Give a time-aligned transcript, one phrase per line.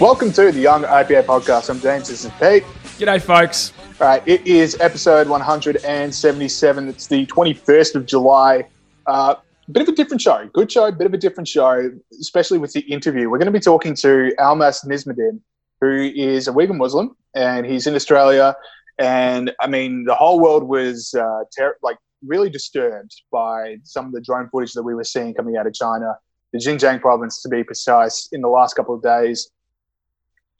[0.00, 1.70] Welcome to the Young IPA podcast.
[1.70, 2.08] I'm James.
[2.08, 2.64] This is Pete.
[2.98, 3.72] G'day, folks.
[4.00, 6.88] All right, it is episode 177.
[6.88, 8.66] It's the 21st of July.
[9.06, 9.36] Uh,
[9.70, 10.50] bit of a different show.
[10.52, 13.30] Good show, bit of a different show, especially with the interview.
[13.30, 15.38] We're going to be talking to Almas Nizamidin,
[15.80, 18.56] who is a Uyghur Muslim, and he's in Australia.
[18.98, 24.12] And I mean, the whole world was uh, ter- like really disturbed by some of
[24.12, 26.16] the drone footage that we were seeing coming out of China,
[26.52, 29.50] the Xinjiang province to be precise, in the last couple of days.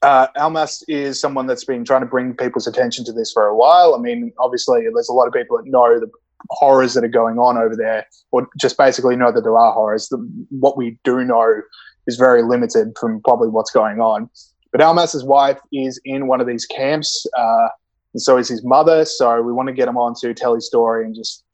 [0.02, 3.56] Uh, Almas is someone that's been trying to bring people's attention to this for a
[3.56, 3.94] while.
[3.94, 6.10] I mean, obviously, there's a lot of people that know the
[6.50, 10.08] horrors that are going on over there, or just basically know that there are horrors.
[10.08, 10.18] The,
[10.50, 11.62] what we do know
[12.06, 14.28] is very limited from probably what's going on.
[14.70, 17.68] But Almas's wife is in one of these camps, uh,
[18.12, 19.04] and so is his mother.
[19.06, 21.44] So we want to get him on to tell his story and just,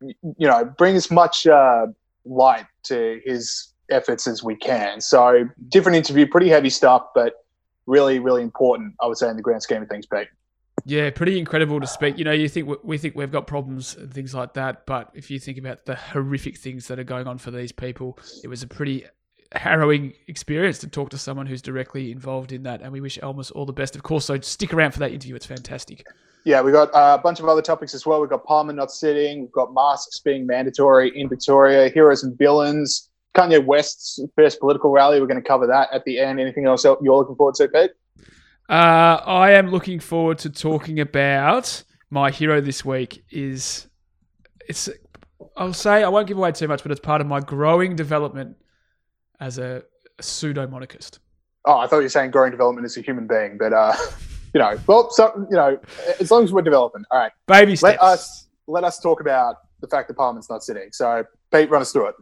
[0.00, 1.88] you know, bring as much uh,
[2.24, 5.00] light to his efforts as we can.
[5.00, 7.34] So different interview, pretty heavy stuff, but
[7.86, 10.28] really, really important, I would say, in the grand scheme of things, Pete.
[10.86, 12.18] Yeah, pretty incredible to speak.
[12.18, 15.30] You know, you think we think we've got problems and things like that, but if
[15.30, 18.62] you think about the horrific things that are going on for these people, it was
[18.62, 19.04] a pretty
[19.52, 22.80] harrowing experience to talk to someone who's directly involved in that.
[22.82, 24.24] And we wish Almas all the best, of course.
[24.24, 26.04] So stick around for that interview; it's fantastic.
[26.44, 28.20] Yeah, we've got uh, a bunch of other topics as well.
[28.20, 29.42] We've got Parliament not sitting.
[29.42, 31.90] We've got masks being mandatory in Victoria.
[31.90, 33.09] Heroes and villains.
[33.34, 35.20] Kanye West's first political rally.
[35.20, 36.40] We're going to cover that at the end.
[36.40, 37.90] Anything else you're looking forward to, Pete?
[38.68, 43.24] Uh, I am looking forward to talking about my hero this week.
[43.30, 43.88] Is
[44.68, 44.88] it's
[45.56, 48.56] I'll say I won't give away too much, but it's part of my growing development
[49.40, 49.82] as a,
[50.18, 51.18] a pseudo monarchist.
[51.64, 53.94] Oh, I thought you were saying growing development as a human being, but uh,
[54.54, 55.78] you know, well, so you know,
[56.18, 57.32] as long as we're developing, all right.
[57.46, 58.00] Baby steps.
[58.00, 60.90] Let us let us talk about the fact that Parliament's not sitting.
[60.92, 62.14] So, Pete, run us through it.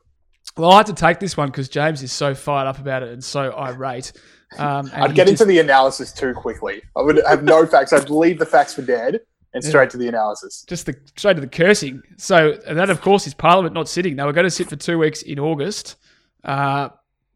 [0.58, 3.10] Well, I had to take this one because James is so fired up about it
[3.10, 4.12] and so irate.
[4.58, 6.82] Um, and I'd get just- into the analysis too quickly.
[6.96, 7.92] I would have no facts.
[7.92, 9.20] I'd leave the facts for dead
[9.54, 10.64] and straight to the analysis.
[10.68, 12.02] just the straight to the cursing.
[12.18, 14.16] So, and that of course is Parliament not sitting.
[14.16, 15.96] They were going to sit for two weeks in August,
[16.44, 16.90] uh,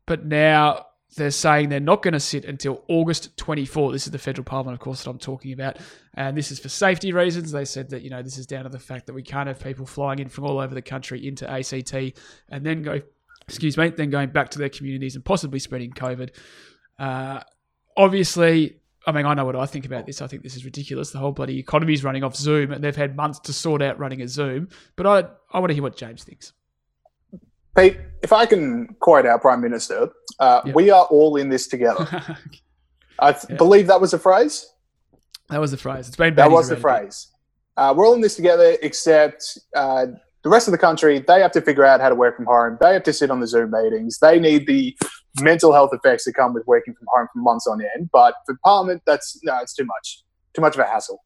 [0.07, 0.87] but now
[1.17, 3.93] they're saying they're not going to sit until August 24.
[3.93, 5.79] This is the federal Parliament, of course, that I'm talking about,
[6.15, 7.53] and this is for safety reasons.
[7.53, 9.61] They said that you know this is down to the fact that we can't have
[9.61, 11.95] people flying in from all over the country into ACT
[12.49, 13.01] and then go,
[13.47, 16.31] excuse me, then going back to their communities and possibly spreading COVID.
[16.99, 17.41] Uh,
[17.97, 20.23] obviously, I mean, I know what I think about this.
[20.23, 21.11] I think this is ridiculous.
[21.11, 23.99] The whole bloody economy is running off Zoom, and they've had months to sort out
[23.99, 24.69] running a Zoom.
[24.97, 26.53] But I, I want to hear what James thinks.
[27.77, 30.75] Pete, if I can quote our Prime Minister, uh, Yep.
[30.75, 32.07] we are all in this together.
[33.19, 34.67] I th- believe that was a phrase.
[35.49, 36.09] That was the phrase.
[36.09, 37.01] It's been That was the around a bit.
[37.03, 37.29] phrase.
[37.77, 40.07] Uh, we're all in this together, except uh,
[40.43, 41.19] the rest of the country.
[41.27, 42.77] They have to figure out how to work from home.
[42.81, 44.19] They have to sit on the Zoom meetings.
[44.21, 44.97] They need the
[45.41, 48.11] mental health effects that come with working from home for months on end.
[48.13, 50.23] But for Parliament, that's no, it's too much.
[50.55, 51.23] Too much of a hassle.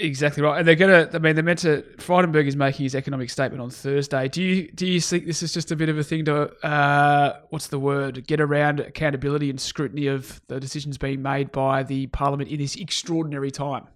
[0.00, 0.58] Exactly right.
[0.58, 1.08] And they're gonna.
[1.12, 1.82] I mean, they're meant to.
[1.98, 4.28] Frydenberg is making his economic statement on Thursday.
[4.28, 7.40] Do you do you think this is just a bit of a thing to uh,
[7.50, 8.26] what's the word?
[8.26, 12.76] Get around accountability and scrutiny of the decisions being made by the Parliament in this
[12.76, 13.86] extraordinary time.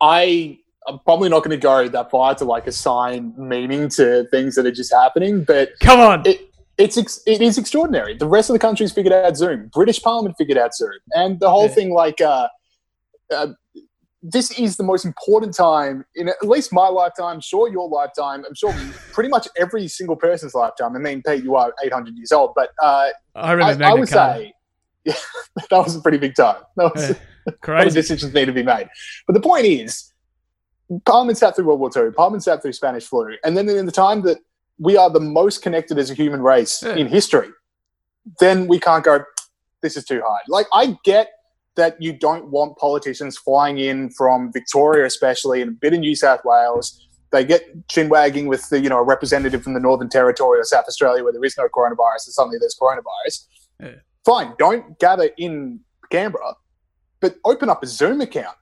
[0.00, 4.54] I I'm probably not going to go that far to like assign meaning to things
[4.54, 6.22] that are just happening, but Come on.
[6.26, 8.16] it, it's ex- it is extraordinary.
[8.16, 9.68] The rest of the country's figured out Zoom.
[9.72, 11.74] British Parliament figured out Zoom, and the whole Yeah.
[11.74, 12.48] thing like uh,
[13.34, 13.48] uh,
[14.22, 17.40] this is the most important time in at least my lifetime.
[17.40, 18.44] Sure, your lifetime.
[18.46, 18.74] I'm sure
[19.12, 20.96] pretty much every single person's lifetime.
[20.96, 24.00] I mean, Pete, you are 800 years old, but uh, I I, remember I Magna
[24.00, 24.52] would say
[25.04, 25.14] yeah,
[25.70, 26.62] that was a pretty big time.
[26.76, 27.16] That was, Yeah.
[27.16, 27.94] a lot of crazy.
[27.94, 28.88] decisions need to be made.
[29.26, 30.12] But the point is,
[31.06, 33.92] Parliament sat through World War II, Parliament sat through Spanish flu, and then in the
[33.92, 34.38] time that
[34.78, 36.94] we are the most connected as a human race Yeah.
[36.96, 37.48] in history,
[38.40, 39.20] then we can't go,
[39.82, 40.42] this is too hard.
[40.48, 41.30] Like, I get
[41.78, 46.14] that you don't want politicians flying in from Victoria, especially, and a bit of New
[46.14, 47.08] South Wales.
[47.30, 50.64] They get chin wagging with the, you know, a representative from the Northern Territory or
[50.64, 53.46] South Australia where there is no coronavirus and suddenly there's coronavirus.
[53.80, 54.00] Yeah.
[54.24, 55.80] Fine, don't gather in
[56.10, 56.54] Canberra,
[57.20, 58.57] but open up a Zoom account.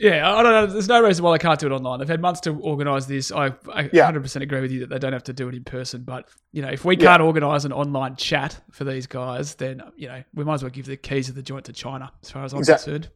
[0.00, 0.66] Yeah, I don't know.
[0.66, 1.98] There's no reason why they can't do it online.
[1.98, 3.30] They've had months to organise this.
[3.30, 4.10] I, I Yeah.
[4.10, 6.02] 100% agree with you that they don't have to do it in person.
[6.02, 7.04] But, you know, if we Yeah.
[7.10, 10.70] can't organise an online chat for these guys, then, you know, we might as well
[10.70, 13.08] give the keys of the joint to China, as far as I'm Exact- concerned.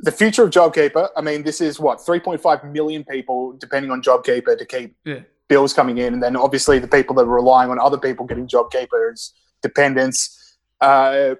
[0.00, 1.08] the future of JobKeeper.
[1.16, 5.20] I mean, this is what 3.5 million people depending on JobKeeper to keep Yeah.
[5.48, 8.46] bills coming in, and then obviously the people that are relying on other people getting
[8.46, 9.14] JobKeeper
[9.62, 10.56] dependents.
[10.80, 11.34] Uh,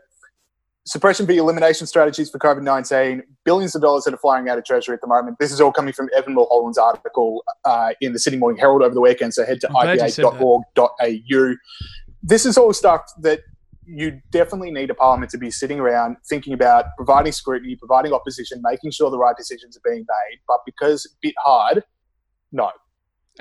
[0.89, 4.65] suppression v elimination strategies for COVID 19, billions of dollars that are flying out of
[4.65, 5.37] Treasury at the moment.
[5.39, 8.95] This is all coming from Evan Mulholland's article uh, in the Sydney Morning Herald over
[8.95, 9.35] the weekend.
[9.35, 11.55] So head to I'm glad you said ipa.org.au.
[12.23, 13.41] this is all stuff that
[13.85, 18.61] you definitely need a parliament to be sitting around thinking about providing scrutiny, providing opposition,
[18.63, 20.39] making sure the right decisions are being made.
[20.47, 21.85] But because a bit hard,
[22.51, 22.71] no.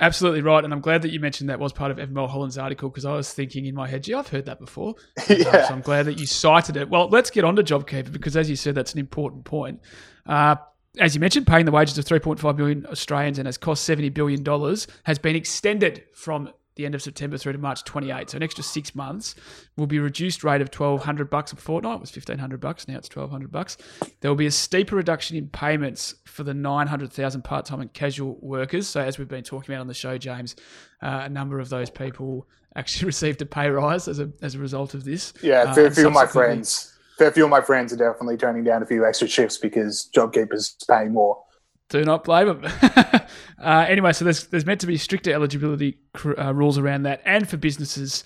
[0.00, 2.88] Absolutely right, and I'm glad that you mentioned that was part of Evan Mulholland's article
[2.88, 4.94] because I was thinking in my head, gee, I've heard that before.
[5.28, 5.66] yeah.
[5.66, 6.88] So I'm glad that you cited it.
[6.88, 9.80] Well, let's get on to JobKeeper because, as you said, that's an important point.
[10.24, 10.56] Uh,
[10.98, 14.42] as you mentioned, paying the wages of 3.5 million Australians and has cost 70 billion
[14.42, 18.30] dollars has been extended from the end of September through to March 28.
[18.30, 19.34] So an extra six months
[19.76, 21.96] will be reduced rate of 1200 bucks a fortnight.
[21.96, 22.88] It was 1500 bucks.
[22.88, 23.76] Now it's 1200 bucks.
[24.20, 28.86] There will be a steeper reduction in payments for the 900,000 part-time and casual workers.
[28.86, 30.54] So as we've been talking about on the show, James,
[31.02, 32.46] uh, a number of those people
[32.76, 35.34] actually received a pay rise as a as a result of this.
[35.42, 36.94] Yeah, Uh, a fair and few of my friends.
[37.18, 40.76] Fair few of my friends are definitely turning down a few extra shifts because JobKeeper's
[40.88, 41.42] paying more.
[41.88, 42.64] Do not blame them.
[43.62, 47.22] uh, anyway, so there's there's meant to be stricter eligibility cr- uh, rules around that,
[47.24, 48.24] and for businesses,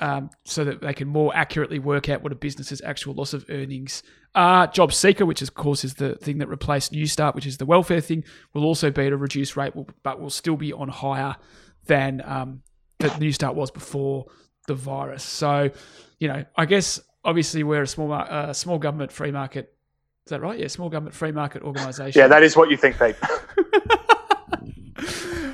[0.00, 3.44] um, so that they can more accurately work out what a business's actual loss of
[3.48, 4.02] earnings
[4.34, 4.66] are.
[4.66, 7.66] Job Seeker, which of course is the thing that replaced New Start, which is the
[7.66, 11.36] welfare thing, will also be at a reduced rate, but will still be on higher
[11.86, 12.62] than um,
[12.98, 14.26] that New Start was before
[14.66, 15.22] the virus.
[15.22, 15.70] So,
[16.18, 19.73] you know, I guess obviously we're a small uh, small government free market.
[20.26, 20.58] Is that right?
[20.58, 22.18] Yeah, small government free market organisation.
[22.18, 23.16] Yeah, that is what you think, Pete.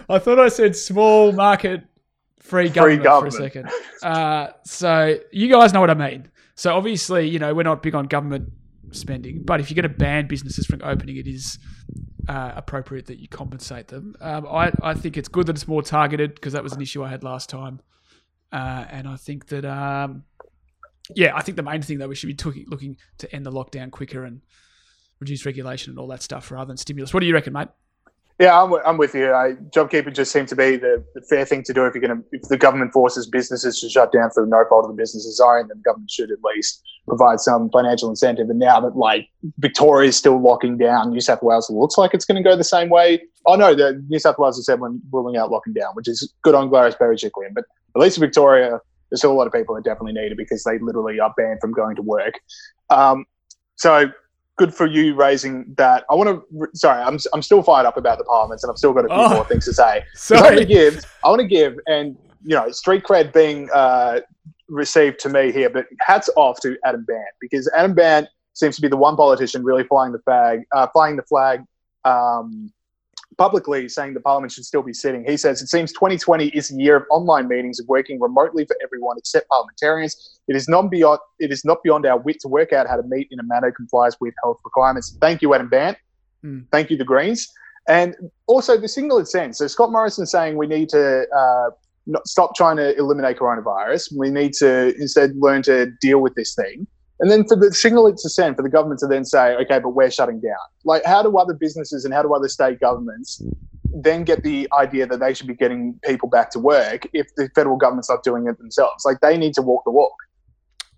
[0.08, 1.84] I thought I said small market
[2.38, 3.34] free government, government.
[3.34, 3.70] for a second.
[4.02, 6.30] Uh, so you guys know what I mean.
[6.54, 8.50] So obviously, you know, we're not big on government
[8.92, 11.58] spending, but if you're going to ban businesses from opening, it is
[12.28, 14.14] uh, appropriate that you compensate them.
[14.20, 17.02] Um, I, I think it's good that it's more targeted because that was an issue
[17.02, 17.80] I had last time.
[18.52, 20.24] Uh, and I think that, um,
[21.16, 23.52] yeah, I think the main thing though, we should be looking, looking to end the
[23.52, 24.40] lockdown quicker and
[25.20, 27.12] reduce regulation and all that stuff rather than stimulus.
[27.12, 27.68] What do you reckon, mate?
[28.40, 29.30] Yeah, I'm, I'm with you.
[29.34, 32.22] I, JobKeeper just seemed to be the, the fair thing to do if you're going
[32.22, 35.40] to, if the government forces businesses to shut down for no fault of the business's
[35.40, 38.48] own, then the government should at least provide some financial incentive.
[38.48, 39.28] And now that like
[39.58, 42.64] Victoria is still locking down, New South Wales looks like it's going to go the
[42.64, 43.20] same way.
[43.44, 46.32] Oh no, the New South Wales has said when ruling out locking down, which is
[46.40, 47.52] good on Gladys Berejiklian.
[47.52, 47.64] But
[47.94, 48.80] at least Victoria,
[49.10, 51.60] there's still a lot of people that definitely need it because they literally are banned
[51.60, 52.34] from going to work.
[52.90, 53.26] Um,
[53.76, 54.10] so
[54.56, 56.04] good for you raising that.
[56.10, 56.68] I want to.
[56.74, 59.16] Sorry, I'm I'm still fired up about the parliaments, and I've still got a few
[59.16, 59.34] Oh.
[59.34, 60.04] more things to say.
[60.14, 61.04] 'Cause I want to give.
[61.24, 64.20] I want to give, and you know, street cred being uh,
[64.68, 68.82] received to me here, but hats off to Adam Bandt because Adam Bandt seems to
[68.82, 71.62] be the one politician really flying the flag, uh, flying the flag.
[72.04, 72.72] Um,
[73.38, 75.24] publicly saying the parliament should still be sitting.
[75.24, 78.76] He says it seems 2020 is a year of online meetings of working remotely for
[78.82, 80.40] everyone except parliamentarians.
[80.48, 83.02] It is not beyond it is not beyond our wit to work out how to
[83.04, 85.16] meet in a manner that complies with health requirements.
[85.20, 85.98] Thank you, Adam Bandt.
[86.42, 86.60] Hmm.
[86.72, 87.50] Thank you, the Greens.
[87.88, 88.14] And
[88.46, 89.58] also the signal it sends.
[89.58, 91.70] So Scott Morrison saying we need to uh,
[92.06, 94.12] not stop trying to eliminate coronavirus.
[94.16, 96.86] We need to instead learn to deal with this thing.
[97.20, 99.90] And then for the signal to send for the government to then say, okay, but
[99.90, 100.56] we're shutting down.
[100.84, 103.42] Like, how do other businesses and how do other state governments
[103.92, 107.50] then get the idea that they should be getting people back to work if the
[107.54, 109.04] federal government's not doing it themselves?
[109.04, 110.14] Like, they need to walk the walk.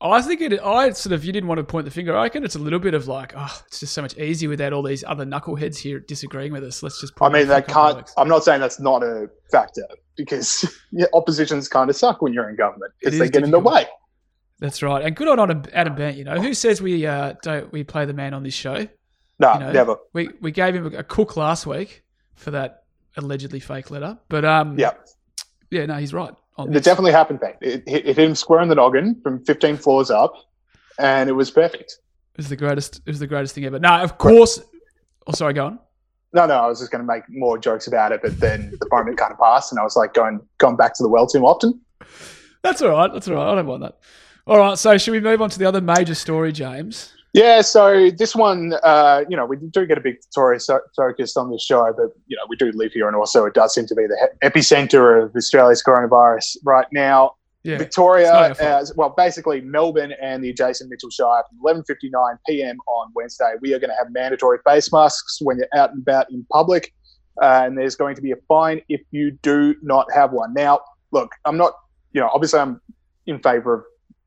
[0.01, 0.61] I think it.
[0.61, 1.25] I sort of.
[1.25, 2.17] You didn't want to point the finger.
[2.17, 4.73] I reckon it's a little bit of like, oh, it's just so much easier without
[4.73, 6.83] all these other knuckleheads here disagreeing with us.
[6.83, 7.13] Let's just.
[7.21, 8.11] I mean, that can't.
[8.17, 9.87] I'm not saying that's not a factor
[10.17, 13.61] because yeah, oppositions kind of suck when you're in government because they get in the
[13.61, 13.87] way.
[14.63, 15.05] That's right.
[15.05, 16.17] And good on Adam, Adam Bandt.
[16.17, 18.87] You know, who says we uh, don't we play the man on this show?
[19.41, 19.97] No, You know, never.
[20.13, 22.05] We we gave him a, cook last week
[22.37, 22.85] for that
[23.17, 24.19] allegedly fake letter.
[24.29, 24.93] But um, Yeah.
[25.73, 26.33] yeah, no, he's right.
[26.59, 26.85] On It this.
[26.85, 27.57] definitely happened, mate.
[27.61, 30.33] It, it, it hit him square in the noggin from 15 floors up,
[30.97, 31.99] and it was perfect.
[32.35, 32.99] It was the greatest.
[33.05, 33.81] It was the greatest thing ever.
[33.81, 34.61] No, of course.
[35.27, 35.55] Oh, sorry.
[35.55, 35.79] Go on.
[36.35, 38.89] No, no, I was just going to make more jokes about it, but then the
[38.93, 41.45] moment kind of passed, and I was like going going back to the well too
[41.45, 41.81] often.
[42.63, 43.13] That's all right.
[43.13, 43.51] That's all right.
[43.51, 43.99] I don't mind that.
[44.47, 44.79] All right.
[44.79, 47.13] So, should we move on to the other major story, James?
[47.35, 51.35] Yeah, so this one, uh, you know, we do get a big Victoria so- focus
[51.37, 53.87] on this show, but you know, we do live here, and also it does seem
[53.87, 57.37] to be the epicenter of Australia's coronavirus right now.
[57.63, 57.79] Yeah.
[57.79, 58.83] Victoria, It's not our fault.
[58.83, 62.77] as well, basically Melbourne and the adjacent Mitchell Shire from 11:59 p.m.
[62.87, 63.55] on Wednesday.
[63.63, 66.93] We are going to have mandatory face masks when you're out and about in public,
[67.41, 70.53] uh, and there's going to be a fine if you do not have one.
[70.53, 70.81] Now,
[71.13, 71.73] look, I'm not,
[72.13, 72.79] you know, obviously I'm
[73.27, 73.85] in favour of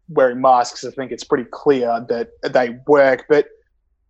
[0.08, 0.84] wearing masks.
[0.84, 3.48] I think it's pretty clear that they work, but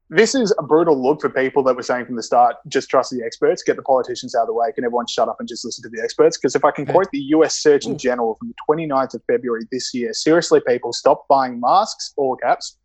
[0.10, 3.10] this is a brutal look for people that were saying from the start, just trust
[3.10, 5.66] the experts, get the politicians out of the way, can everyone shut up and just
[5.66, 6.38] listen to the experts?
[6.38, 8.00] Because if I can quote the US Surgeon mm.
[8.00, 12.78] General from the 29th of February this year, seriously, people, stop buying masks, all caps.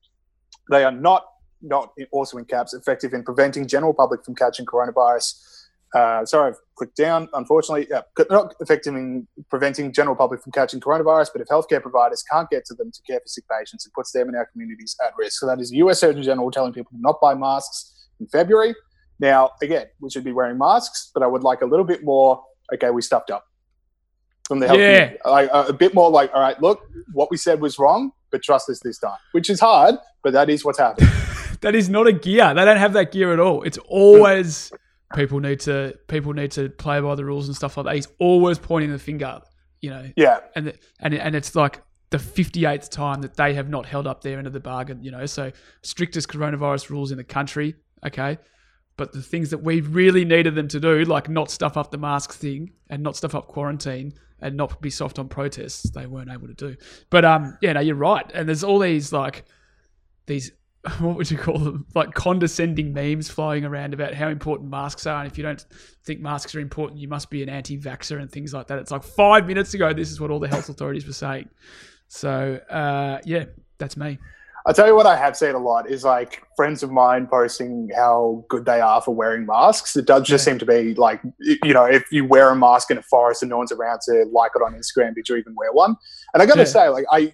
[0.71, 1.27] They are not,
[1.61, 5.60] not also in caps, effective in preventing general public from catching coronavirus.
[5.95, 7.29] Uh, sorry, I've clicked down.
[7.35, 12.23] Unfortunately, yeah, not effective in preventing general public from catching coronavirus, but if healthcare providers
[12.31, 14.97] can't get to them to care for sick patients, it puts them and our communities
[15.05, 15.41] at risk.
[15.41, 16.01] So that is the U.S.
[16.01, 18.75] Surgeon General telling people to not buy masks in February.
[19.19, 22.43] Now, again, we should be wearing masks, but I would like a little bit more.
[22.73, 23.45] Okay, we stuffed up
[24.47, 25.13] from the health Yeah.
[25.25, 26.83] Like uh, a bit more like, all right, look,
[27.13, 30.49] what we said was wrong, but trust us this time, which is hard, but that
[30.49, 31.11] is what's happening.
[31.63, 32.55] That is not a gear.
[32.55, 33.63] They don't have that gear at all.
[33.65, 34.73] It's always
[35.15, 37.95] people need to people need to play by the rules and stuff like that.
[37.95, 39.41] He's always pointing the finger,
[39.81, 43.87] you know, yeah, and and and it's like the 58th time that they have not
[43.87, 45.27] held up their end of the bargain, you know.
[45.27, 45.53] So
[45.83, 47.75] strictest coronavirus rules in the country,
[48.05, 48.39] okay.
[48.97, 51.99] But the things that we really needed them to do, like not stuff up the
[51.99, 56.31] mask thing and not stuff up quarantine and not be soft on protests, they weren't
[56.31, 56.77] able to do.
[57.09, 58.31] But um, yeah, no, you're right.
[58.35, 59.45] And there's all these like
[60.27, 60.53] these
[60.99, 61.87] what would you call them?
[61.95, 65.65] Like condescending memes flying around about how important masks are, and if you don't
[66.07, 68.79] think masks are important, you must be an anti-vaxxer and things like that.
[68.79, 71.49] It's like five minutes ago, this is what all the health authorities were saying.
[72.09, 73.45] So uh, yeah,
[73.79, 74.19] that's me.
[74.67, 77.89] I'll tell you what I have seen a lot is like friends of mine posting
[77.97, 79.97] how good they are for wearing masks.
[79.97, 80.53] It does just Yeah.
[80.53, 83.49] seem to be like, you know, if you wear a mask in a forest and
[83.49, 85.97] no one's around to like it on Instagram, did you even wear one?
[86.35, 86.65] And I got to Yeah.
[86.67, 87.33] say, like, I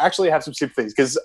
[0.00, 1.16] actually have some sympathies because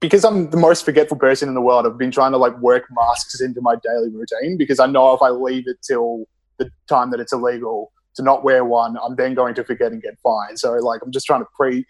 [0.00, 1.86] because I'm the most forgetful person in the world.
[1.86, 5.22] I've been trying to like work masks into my daily routine because I know if
[5.22, 6.24] I leave it till
[6.58, 10.02] the time that it's illegal to not wear one, I'm then going to forget and
[10.02, 10.58] get fined.
[10.58, 11.84] So like, I'm just trying to pre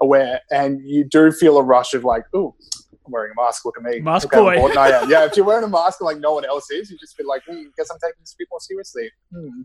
[0.00, 2.54] aware, and you do feel a rush of like, oh,
[3.08, 3.64] I'm wearing a mask.
[3.64, 4.54] Look at me, Mask Look how boy.
[4.54, 5.10] important I am.
[5.10, 7.26] Yeah, if you're wearing a mask and like no one else is, you just feel
[7.26, 9.10] like, hmm, guess I'm taking this a bit more seriously.
[9.34, 9.62] Hmm.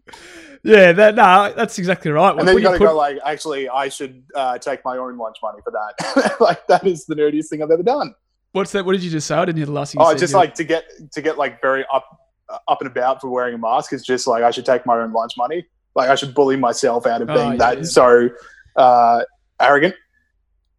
[0.63, 2.37] Yeah, that no, that's exactly right.
[2.37, 5.17] And then you got to put- go like, actually, I should uh, take my own
[5.17, 6.35] lunch money for that.
[6.39, 8.15] like that is the nerdiest thing I've ever done.
[8.53, 8.85] what's that?
[8.85, 9.35] What did you just say?
[9.35, 10.01] I didn't hear the last thing.
[10.01, 10.19] You Oh, said.
[10.19, 12.05] just like to get to get like very up
[12.49, 14.95] uh, up and about for wearing a mask is just like I should take my
[14.97, 15.65] own lunch money.
[15.95, 17.83] Like I should bully myself out of Oh, being yeah, that yeah.
[17.83, 18.29] so
[18.77, 19.23] uh,
[19.59, 19.95] arrogant.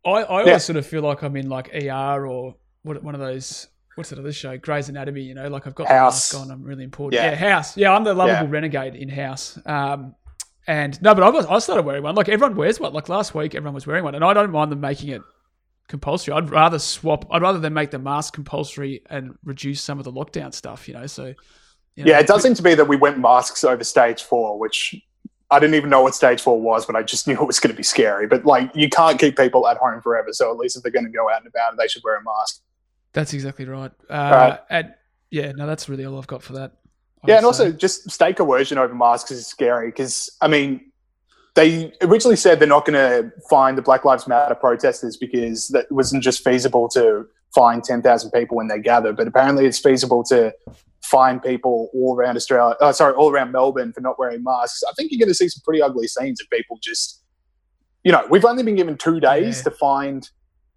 [0.07, 3.21] I, I always sort of feel like I'm in like ER or what one of
[3.21, 3.69] those.
[3.97, 4.59] What's that other show?
[4.59, 5.23] Grey's Anatomy.
[5.23, 6.31] You know, like I've got House.
[6.31, 6.53] the mask on.
[6.53, 7.23] I'm really important.
[7.23, 7.31] Yeah.
[7.31, 7.77] Yeah, House.
[7.77, 8.51] Yeah, I'm the lovable Yeah.
[8.53, 9.57] renegade in House.
[9.67, 10.15] Um,
[10.67, 12.15] and no, but I was I started wearing one.
[12.15, 12.93] Like everyone wears one.
[12.93, 15.23] Like last week, everyone was wearing one, and I don't mind them making it
[15.89, 16.35] compulsory.
[16.35, 17.27] I'd rather swap.
[17.31, 20.89] I'd rather them make the mask compulsory and reduce some of the lockdown stuff.
[20.89, 21.35] You know, so
[21.95, 24.59] you know, Yeah, it does seem to be that we went masks over stage four,
[24.59, 24.97] which
[25.55, 27.73] I didn't even know what stage four was, but I just knew it was going
[27.73, 28.27] to be scary.
[28.27, 31.07] But like, you can't keep people at home forever, so at least if they're going
[31.07, 32.61] to go out and about, they should wear a mask.
[33.13, 33.93] That's exactly right.
[34.11, 34.61] Uh, right.
[34.71, 34.95] And
[35.31, 36.73] yeah, no, that's really all I've got for that.
[37.23, 40.91] I Yeah, and also just state coercion over masks is scary because I mean,
[41.55, 45.91] they originally said they're not going to fine the Black Lives Matter protesters because that
[45.91, 50.25] wasn't just feasible to fine ten thousand people when they gather, but apparently it's feasible
[50.25, 50.53] to
[51.15, 52.75] fine people all around Australia.
[52.81, 54.83] Oh, sorry, all around Melbourne for not wearing masks.
[54.89, 57.23] I think you're going to see some pretty ugly scenes of people just,
[58.03, 59.65] you know, we've only been given two days Yeah.
[59.65, 60.29] to find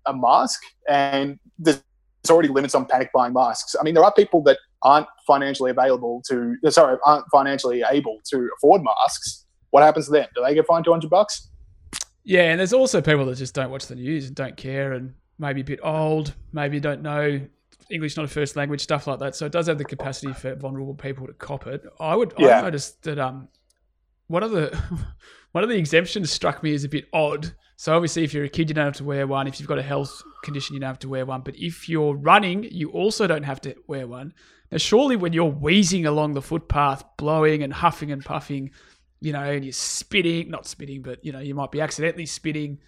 [0.06, 1.82] a mask, and there's
[2.29, 3.75] already limits on panic buying masks.
[3.79, 8.20] I mean, there are people that aren't financially available to uh, sorry aren't financially able
[8.29, 11.50] to afford masks what happens to them do they get fined 200 bucks
[12.24, 15.15] Yeah, and there's also people that just don't watch the news and don't care and
[15.39, 17.41] maybe a bit old, maybe don't know
[17.89, 19.36] English not a first language, stuff like that.
[19.36, 21.84] So it does have the capacity for vulnerable people to cop it.
[22.00, 22.60] I would Yeah.
[22.60, 23.48] I noticed that um
[24.27, 24.75] one of the
[25.51, 27.53] one of the exemptions struck me as a bit odd.
[27.75, 29.48] So obviously if you're a kid you don't have to wear one.
[29.48, 31.41] If you've got a health condition you don't have to wear one.
[31.41, 34.34] But if you're running, you also don't have to wear one.
[34.72, 38.72] Now surely when you're wheezing along the footpath, blowing and huffing and puffing,
[39.22, 42.79] you know, and you're spitting, not spitting, but you know, you might be accidentally spitting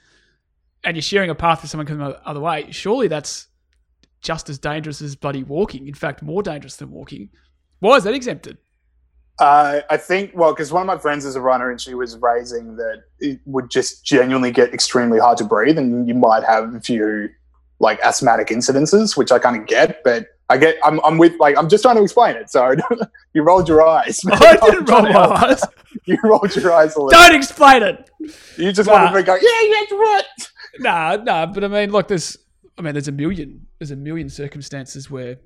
[0.84, 3.48] and you're sharing a path with someone coming the other way, surely that's
[4.22, 5.88] just as dangerous as bloody walking.
[5.88, 7.30] In fact, more dangerous than walking.
[7.80, 8.58] Why is that exempted?
[9.40, 12.18] uh, i think well because one of my friends is a runner and she was
[12.18, 16.76] raising that it would just genuinely get extremely hard to breathe and you might have
[16.76, 17.30] a few
[17.80, 21.58] like asthmatic incidences which i kind of get but i get I'm, I'm with like
[21.58, 22.76] i'm just trying to explain it so
[23.34, 25.16] you rolled your eyes I didn't roll my
[25.48, 25.62] eyes.
[26.04, 28.10] you rolled your eyes a little Don't explain it.
[28.58, 28.96] you just Nah.
[29.06, 30.26] wanted to go yeah yeah that's right
[30.80, 31.46] Nah, nah.
[31.46, 32.38] But I mean, look, there's,
[32.78, 35.38] I mean, there's a million, there's a million circumstances where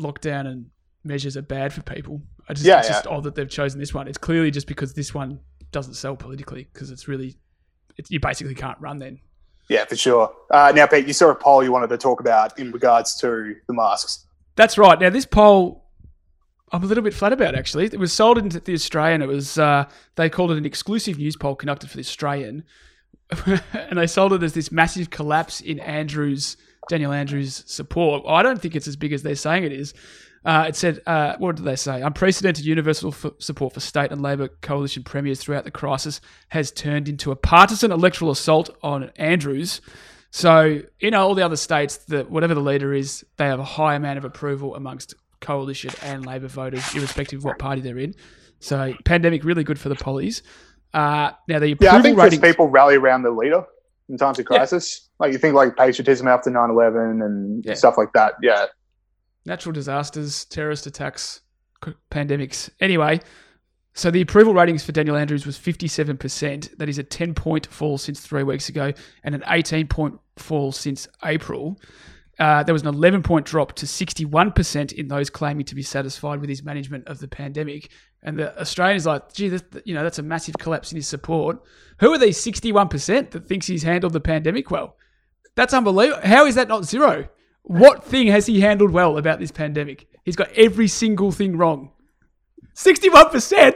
[0.00, 0.66] lockdown and
[1.04, 2.22] measures are bad for people.
[2.48, 4.08] I just, Yeah, it's just odd that they've chosen this one.
[4.08, 5.40] It's clearly just because this one
[5.72, 7.36] doesn't sell politically because it's really,
[7.96, 9.20] it, you basically can't run then.
[9.68, 10.32] Yeah, for sure.
[10.50, 13.54] Uh, now, Pete, you saw a poll you wanted to talk about in regards to
[13.66, 14.26] the masks.
[14.54, 14.98] That's right.
[14.98, 15.84] Now this poll,
[16.72, 17.84] I'm a little bit flat about actually.
[17.84, 19.22] It was sold into the Australian.
[19.22, 22.64] It was uh, they called it an exclusive Newspoll conducted for the Australian,
[23.72, 26.56] and they sold it as this massive collapse in Andrews
[26.88, 28.24] Daniel Andrews' support.
[28.26, 29.94] I don't think it's as big as they're saying it is.
[30.44, 32.00] Uh, it said, uh, what did they say?
[32.02, 37.08] Unprecedented universal f- support for state and Labor coalition premiers throughout the crisis has turned
[37.08, 39.80] into a partisan electoral assault on Andrews.
[40.30, 43.64] So, you know, all the other states, that whatever the leader is, they have a
[43.64, 48.14] high amount of approval amongst coalition and Labor voters, irrespective of what party they're in.
[48.60, 50.42] So, pandemic really good for the pollies.
[50.94, 52.40] Uh, now, the approval Yeah, I think ratings.
[52.40, 53.64] people rally around the leader
[54.08, 55.08] in times of crisis.
[55.18, 57.74] Like you think like patriotism after 9-11 and Yeah.
[57.74, 58.34] stuff like that.
[58.42, 58.66] Yeah.
[59.44, 61.40] natural disasters, terrorist attacks,
[62.10, 62.68] pandemics.
[62.80, 63.20] Anyway,
[63.94, 66.76] so the approval ratings for Daniel Andrews was 57%.
[66.78, 70.72] That is a 10 point fall since three weeks ago and an 18 point fall
[70.72, 71.80] since April.
[72.38, 76.40] Uh, there was an 11 point drop to 61% in those claiming to be satisfied
[76.40, 77.90] with his management of the pandemic.
[78.22, 81.62] And the Australians like, gee, that's, you know, that's a massive collapse in his support.
[82.00, 84.96] Who are these 61% that thinks he's handled the pandemic well?
[85.54, 86.26] That's unbelievable.
[86.26, 87.28] How is that not zero?
[87.62, 90.06] What thing has he handled well about this pandemic?
[90.24, 91.90] He's got every single thing wrong.
[92.74, 93.74] 61%?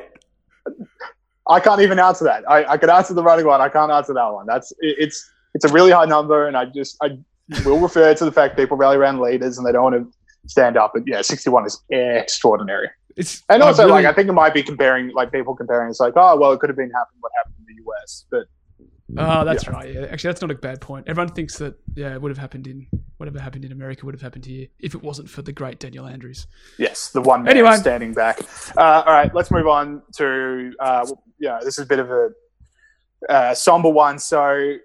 [1.49, 2.49] I can't even answer that.
[2.49, 3.61] I, I could answer the running one.
[3.61, 4.47] I can't answer that one.
[4.47, 7.18] That's it, it's it's a really high number, and I just I
[7.64, 10.76] will refer to the fact people rally around leaders and they don't want to stand
[10.76, 10.92] up.
[10.94, 12.88] But yeah, sixty one is extraordinary.
[13.17, 15.90] It's And I also, really- like I think it might be comparing like people comparing.
[15.90, 18.45] It's like, oh well, it could have been happened what happened in the US, but
[19.19, 19.93] Oh, that's right.
[19.93, 21.09] Yeah, actually, that's not a bad point.
[21.09, 22.87] Everyone thinks that yeah, it would have happened in
[23.17, 26.07] whatever happened in America would have happened here if it wasn't for the great Daniel
[26.07, 26.47] Andrews.
[26.79, 27.75] Yes, the one man Anyway.
[27.76, 28.38] standing back.
[28.76, 31.05] Uh, all right, let's move on to uh,
[31.40, 31.59] yeah.
[31.61, 32.29] This is a bit of a
[33.29, 34.21] uh, somber one.
[34.21, 34.76] So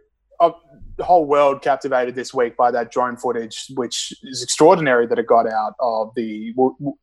[0.97, 5.27] the whole world captivated this week by that drone footage, which is extraordinary that it
[5.27, 6.53] got out of the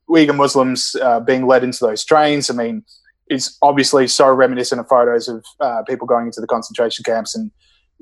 [0.08, 2.48] Uyghur Muslims uh, being led into those trains.
[2.48, 2.84] I mean,
[3.28, 7.50] it's obviously so reminiscent of photos of uh, people going into the concentration camps and.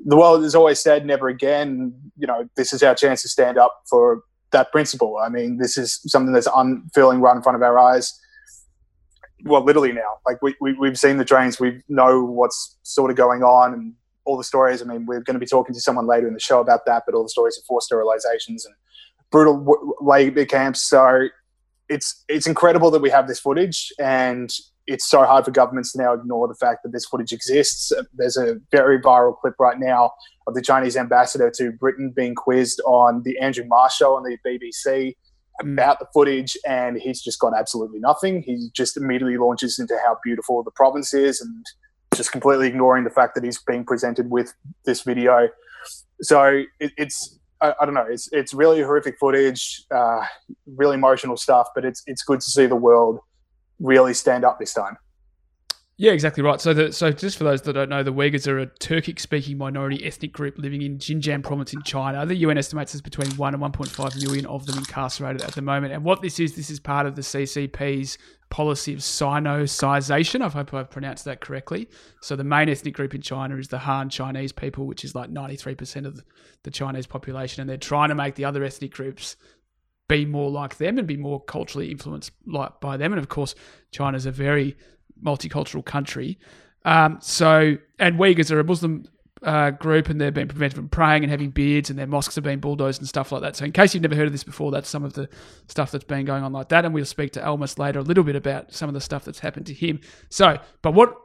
[0.03, 3.59] The world has always said, "Never again." You know, this is our chance to stand
[3.59, 5.17] up for that principle.
[5.17, 8.19] I mean, this is something that's unfurling right in front of our eyes.
[9.43, 13.17] Well, literally now, like we, we we've seen the trains, we know what's sort of
[13.17, 13.93] going on, and
[14.31, 14.81] all the stories.
[14.81, 17.03] I mean, we're going to be talking to someone later in the show about that,
[17.05, 18.73] but all the stories of forced sterilizations and
[19.31, 20.81] brutal labor camps.
[20.81, 21.27] So
[21.89, 24.49] it's it's incredible that we have this footage, and
[24.87, 27.91] it's so hard for governments to now ignore the fact that this footage exists.
[28.13, 30.11] There's a very viral clip right now
[30.47, 34.37] of the Chinese ambassador to Britain being quizzed on the Andrew Marr show on the
[34.45, 35.15] BBC
[35.59, 38.41] about the footage, and he's just got absolutely nothing.
[38.41, 41.65] He just immediately launches into how beautiful the province is, and
[42.15, 44.53] just completely ignoring the fact that he's being presented with
[44.85, 45.49] this video.
[46.21, 48.07] So it, it's I, I don't know.
[48.09, 50.25] It's it's really horrific footage, uh,
[50.65, 53.19] really emotional stuff, but it's it's good to see the world
[53.79, 54.97] really stand up this time.
[55.97, 56.59] Yeah, exactly right.
[56.59, 60.03] So, the, so just for those that don't know, the Uyghurs are a Turkic-speaking minority
[60.03, 62.25] ethnic group living in Xinjiang province in China.
[62.25, 65.93] The UN estimates there's between one and 1.5 million of them incarcerated at the moment.
[65.93, 68.17] And what this is, this is part of the CCP's
[68.49, 70.41] policy of Sino-sization.
[70.41, 71.87] I hope I've pronounced that correctly.
[72.21, 75.29] So the main ethnic group in China is the Han Chinese people, which is like
[75.29, 76.19] 93% of
[76.63, 79.35] the Chinese population, and they're trying to make the other ethnic groups
[80.07, 83.13] be more like them and be more culturally influenced like by them.
[83.13, 83.53] And of course,
[83.91, 84.75] China's a very
[85.23, 86.39] multicultural country.
[86.85, 89.05] Um, so, and Uyghurs are a Muslim
[89.43, 92.43] uh, group, and they've been prevented from praying and having beards, and their mosques have
[92.43, 93.55] been bulldozed and stuff like that.
[93.55, 95.29] So, in case you've never heard of this before, that's some of the
[95.67, 96.85] stuff that's been going on like that.
[96.85, 99.39] And we'll speak to Elmas later a little bit about some of the stuff that's
[99.39, 99.99] happened to him.
[100.29, 101.15] So, but what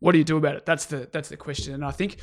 [0.00, 0.66] what do you do about it?
[0.66, 1.74] That's the that's the question.
[1.74, 2.16] And I think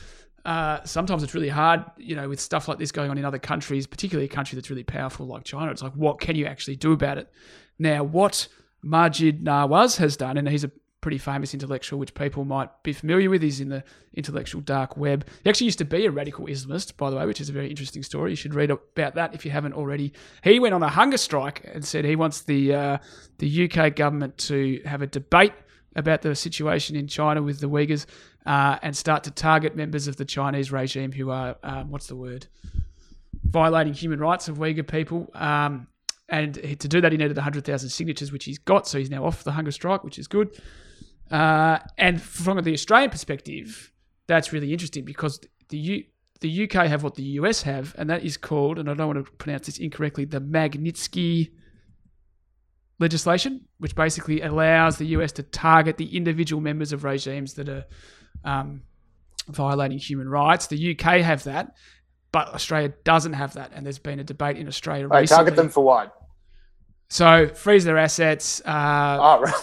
[0.45, 3.39] uh, sometimes it's really hard, you know, with stuff like this going on in other
[3.39, 5.71] countries, particularly a country that's really powerful like China.
[5.71, 7.29] It's like, what can you actually do about it?
[7.77, 8.47] Now, what
[8.83, 10.71] Maajid Nawaz has done, and he's a
[11.07, 13.41] pretty famous intellectual, which people might be familiar with.
[13.41, 13.81] He's in the
[14.13, 15.25] intellectual dark web.
[15.41, 17.69] He actually used to be a radical Islamist, by the way, which is a very
[17.69, 18.31] interesting story.
[18.31, 20.11] You should read about that if you haven't already.
[20.43, 22.97] He went on a hunger strike and said he wants the uh,
[23.37, 25.53] the UK government to have a debate
[25.95, 28.05] about the situation in China with the Uyghurs
[28.45, 32.17] uh, and start to target members of the Chinese regime who are um, what's the
[32.17, 32.47] word
[33.45, 35.31] violating human rights of Uyghur people.
[35.33, 35.87] Um,
[36.27, 38.89] and to do that, he needed 100,000 signatures, which he's got.
[38.89, 40.61] So he's now off the hunger strike, which is good.
[41.31, 43.91] Uh, and from the Australian perspective,
[44.27, 46.03] that's really interesting because the U-
[46.39, 49.25] the UK have what the US have, and that is called, and I don't want
[49.25, 51.51] to pronounce this incorrectly, the Magnitsky
[52.99, 57.85] legislation, which basically allows the US to target the individual members of regimes that are
[58.43, 58.81] um,
[59.49, 60.67] violating human rights.
[60.67, 61.75] The UK have that,
[62.31, 65.37] but Australia doesn't have that, and there's been a debate in Australia Right, recently.
[65.37, 66.13] target them for what?
[67.09, 68.61] So freeze their assets.
[68.65, 69.53] Uh, Oh, right.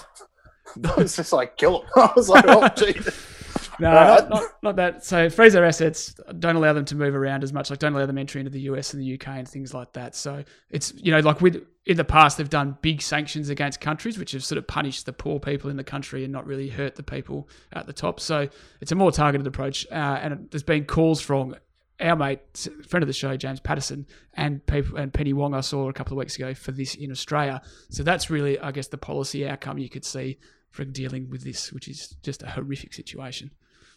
[0.85, 1.91] I was just like, kill them.
[1.97, 3.31] I was like, oh, Jesus.
[3.81, 5.05] No, not, not, not that.
[5.05, 6.15] So freeze their assets.
[6.39, 7.71] Don't allow them to move around as much.
[7.71, 10.15] Like don't allow them entry into the US and the UK and things like that.
[10.15, 14.19] So it's you know like with in the past they've done big sanctions against countries
[14.19, 16.95] which have sort of punished the poor people in the country and not really hurt
[16.95, 18.21] the people at the top.
[18.21, 18.49] So
[18.81, 19.87] it's a more targeted approach.
[19.91, 21.57] Uh, and there's been calls from
[22.01, 22.41] our mate,
[22.87, 26.15] friend of the show, James Paterson, and people and Penny Wong I saw a couple
[26.15, 27.63] of weeks ago for this in Australia.
[27.89, 30.39] So that's really, I guess, the policy outcome you could see
[30.75, 33.53] for dealing with this, which is just a horrific situation.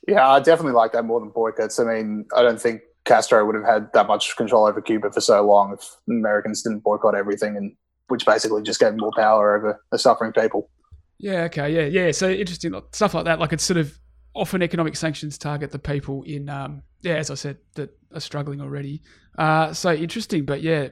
[0.08, 1.80] Yeah, I definitely like that more than boycotts.
[1.80, 5.20] I mean, I don't think Castro would have had that much control over Cuba for
[5.20, 7.76] so long if Americans didn't boycott everything, and
[8.10, 10.70] which basically just gave more power over the suffering people.
[11.18, 11.46] Yeah.
[11.46, 11.74] Okay.
[11.74, 12.04] Yeah.
[12.06, 12.12] Yeah.
[12.12, 13.40] So interesting stuff like that.
[13.40, 13.98] Like it's sort of
[14.36, 18.62] often economic sanctions target the people in, um, yeah, as I said, that are struggling
[18.62, 19.02] already.
[19.36, 20.90] Uh, so interesting, but yeah,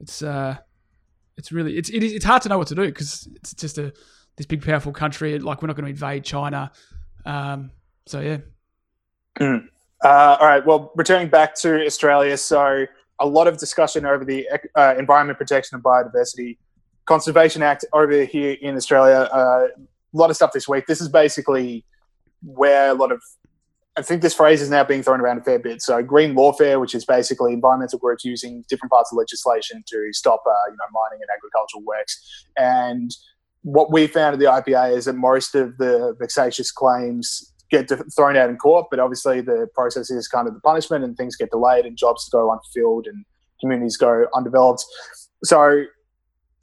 [0.00, 0.58] it's uh,
[1.38, 3.78] it's really it's it is, it's hard to know what to do because it's just
[3.78, 3.94] a
[4.40, 5.38] this big powerful country.
[5.38, 6.72] Like we're not going to invade China.
[7.26, 7.70] Um,
[8.06, 8.38] so yeah.
[9.38, 9.66] Mm.
[10.02, 10.64] Uh, all right.
[10.64, 12.86] Well, returning back to Australia, so
[13.18, 16.56] a lot of discussion over the uh, Environment Protection and Biodiversity
[17.04, 19.28] Conservation Act over here in Australia.
[19.30, 20.86] Uh, a lot of stuff this week.
[20.86, 21.84] This is basically
[22.42, 23.20] where a lot of
[23.98, 25.82] I think this phrase is now being thrown around a fair bit.
[25.82, 30.42] So, green lawfare, which is basically environmental groups using different parts of legislation to stop,
[30.46, 32.46] uh, you know, mining and agricultural works.
[32.56, 33.10] And
[33.62, 38.36] what we found at the IPA is that most of the vexatious claims get thrown
[38.36, 41.50] out in court, but obviously the process is kind of the punishment, and things get
[41.50, 43.24] delayed, and jobs go unfulfilled, and
[43.60, 44.84] communities go undeveloped.
[45.44, 45.84] So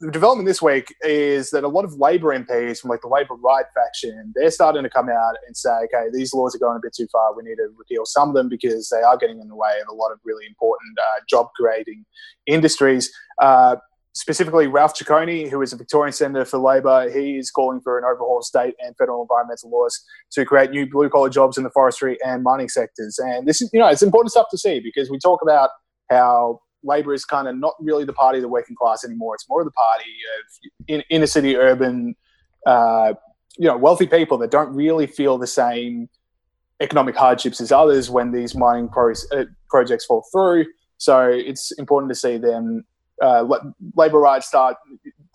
[0.00, 3.34] the development this week is that a lot of Labor MPs from like the Labor
[3.34, 6.80] right faction, they're starting to come out and say, okay, these laws are going a
[6.80, 7.34] bit too far.
[7.34, 9.88] We need to repeal some of them because they are getting in the way of
[9.92, 12.04] a lot of really important uh, job creating
[12.46, 13.10] industries.
[13.42, 13.76] Uh,
[14.18, 18.04] specifically, Raff Ciccone, who is a Victorian senator for Labor, he is calling for an
[18.04, 21.70] overhaul of state and federal environmental laws to create new blue collar jobs in the
[21.70, 23.16] forestry and mining sectors.
[23.20, 25.70] And this is, you know, it's important stuff to see because we talk about
[26.10, 29.36] how Labor is kind of not really the party of the working class anymore.
[29.36, 32.16] It's more of the party of in, inner city urban,
[32.66, 33.14] uh,
[33.56, 36.08] you know, wealthy people that don't really feel the same
[36.80, 40.66] economic hardships as others when these mining pro- uh, projects fall through.
[40.96, 42.84] So it's important to see them.
[43.20, 43.44] Uh,
[43.96, 44.76] labor right start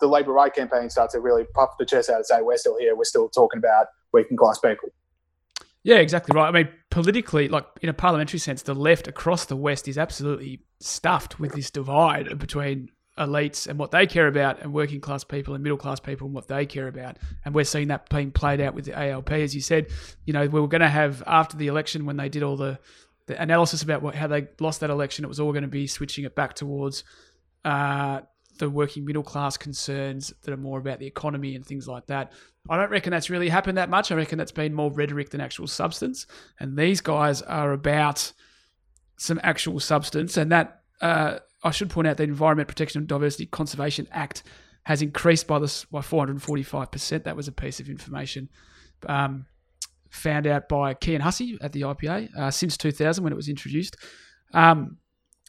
[0.00, 2.78] the labor right campaign starts to really puff the chest out and say we're still
[2.78, 4.88] here we're still talking about working class people
[5.84, 6.48] yeah, exactly right.
[6.48, 10.62] I mean, politically, like in a parliamentary sense, the left across the West is absolutely
[10.80, 15.54] stuffed with this divide between elites and what they care about and working class people
[15.54, 17.18] and middle class people and what they care about.
[17.44, 19.30] And we're seeing that being played out with the ALP.
[19.30, 19.88] As you said,
[20.24, 22.78] you know, we were going to have after the election when they did all the,
[23.26, 25.86] the analysis about what, how they lost that election, it was all going to be
[25.86, 27.04] switching it back towards
[27.64, 28.20] uh,
[28.58, 32.32] the working middle class concerns that are more about the economy and things like that.
[32.68, 34.10] I don't reckon that's really happened that much.
[34.10, 36.26] I reckon that's been more rhetoric than actual substance.
[36.60, 38.32] And these guys are about
[39.16, 40.36] some actual substance.
[40.36, 44.44] And that, uh, I should point out, the Environment Protection and Diversity Conservation Act
[44.84, 47.24] has increased by this by 445%.
[47.24, 48.48] That was a piece of information
[49.06, 49.46] um,
[50.10, 53.96] found out by Kian Hussey at the IPA uh, since 2000 when it was introduced.
[54.52, 54.98] Um,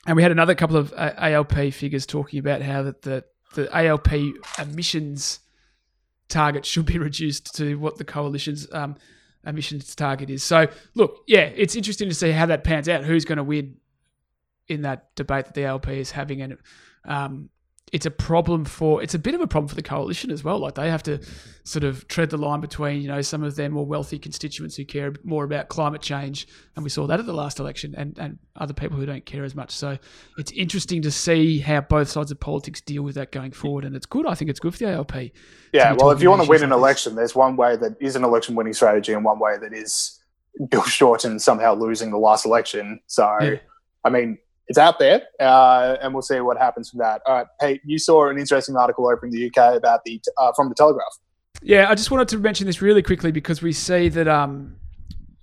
[0.05, 3.23] and we had another couple of uh, ALP figures talking about how that the,
[3.55, 4.07] the ALP
[4.59, 5.39] emissions
[6.29, 8.95] target should be reduced to what the coalition's um,
[9.45, 10.43] emissions target is.
[10.43, 13.03] So, look, yeah, it's interesting to see how that pans out.
[13.03, 13.77] Who's going to win
[14.67, 16.57] in that debate that the ALP is having, and
[17.05, 17.49] um,
[17.93, 20.57] it's a problem for it's a bit of a problem for the coalition as well.
[20.57, 21.19] Like they have to
[21.63, 24.85] sort of tread the line between you know some of their more wealthy constituents who
[24.85, 28.39] care more about climate change, and we saw that at the last election, and and
[28.55, 29.71] other people who don't care as much.
[29.71, 29.97] So
[30.37, 33.95] it's interesting to see how both sides of politics deal with that going forward, and
[33.95, 34.25] it's good.
[34.25, 35.15] I think it's good for the ALP.
[35.71, 38.15] Yeah, well, if you want to win an like election, there's one way that is
[38.15, 40.19] an election winning strategy, and one way that is
[40.69, 42.99] Bill Shorten somehow losing the last election.
[43.07, 43.57] So, yeah.
[44.03, 47.21] I mean, it's out there, uh, and we'll see what happens from that.
[47.25, 50.51] All right, hey, you saw an interesting article over in the UK about the uh,
[50.55, 51.17] from the Telegraph.
[51.61, 54.75] Yeah, I just wanted to mention this really quickly because we see that um,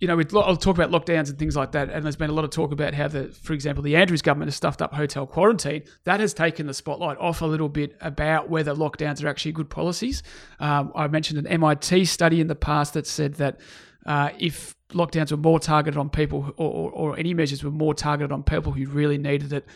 [0.03, 2.45] you know, I'll talk about lockdowns and things like that, and there's been a lot
[2.45, 5.85] of talk about how the, for example, the Andrews government has stuffed up hotel quarantine.
[6.03, 9.71] That has taken the spotlight off a little bit about whether lockdowns are actually good
[9.71, 10.25] policies.
[10.59, 13.61] Um, I mentioned an MIT study in the past that said that
[14.07, 17.95] uh, if lockdowns were more targeted on people, or, or, or any measures were more
[17.95, 19.67] targeted on people who really needed it,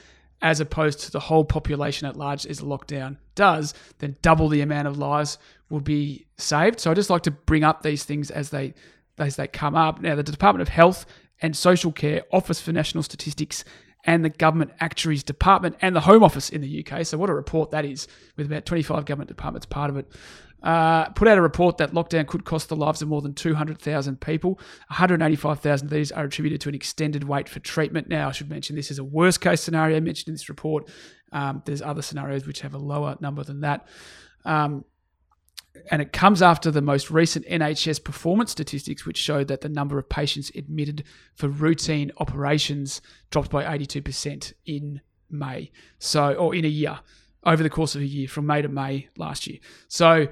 [0.43, 4.61] as opposed to the whole population at large as a lockdown does, then double the
[4.61, 5.39] amount of lives
[5.71, 6.79] would be saved.
[6.79, 8.75] So I just like to bring up these things as they
[9.19, 10.01] as they come up.
[10.01, 11.07] Now the Department of Health
[11.41, 13.65] and Social Care, Office for National Statistics,
[14.05, 17.05] and the Government Actuaries Department and the Home Office in the UK.
[17.05, 20.13] So what a report that is, with about 25 government departments part of it.
[20.63, 24.21] Uh, put out a report that lockdown could cost the lives of more than 200,000
[24.21, 24.55] people.
[24.89, 28.09] 185,000 of these are attributed to an extended wait for treatment.
[28.09, 30.89] Now, I should mention this is a worst case scenario mentioned in this report.
[31.33, 33.87] Um, there's other scenarios which have a lower number than that.
[34.45, 34.85] Um,
[35.91, 39.99] and it comes after the most recent NHS performance statistics, which showed that the number
[39.99, 45.71] of patients admitted for routine operations dropped by 82% in May.
[45.99, 47.01] So, or in a year,
[47.47, 49.59] over the course of a year, from May to May last year.
[49.89, 50.27] So,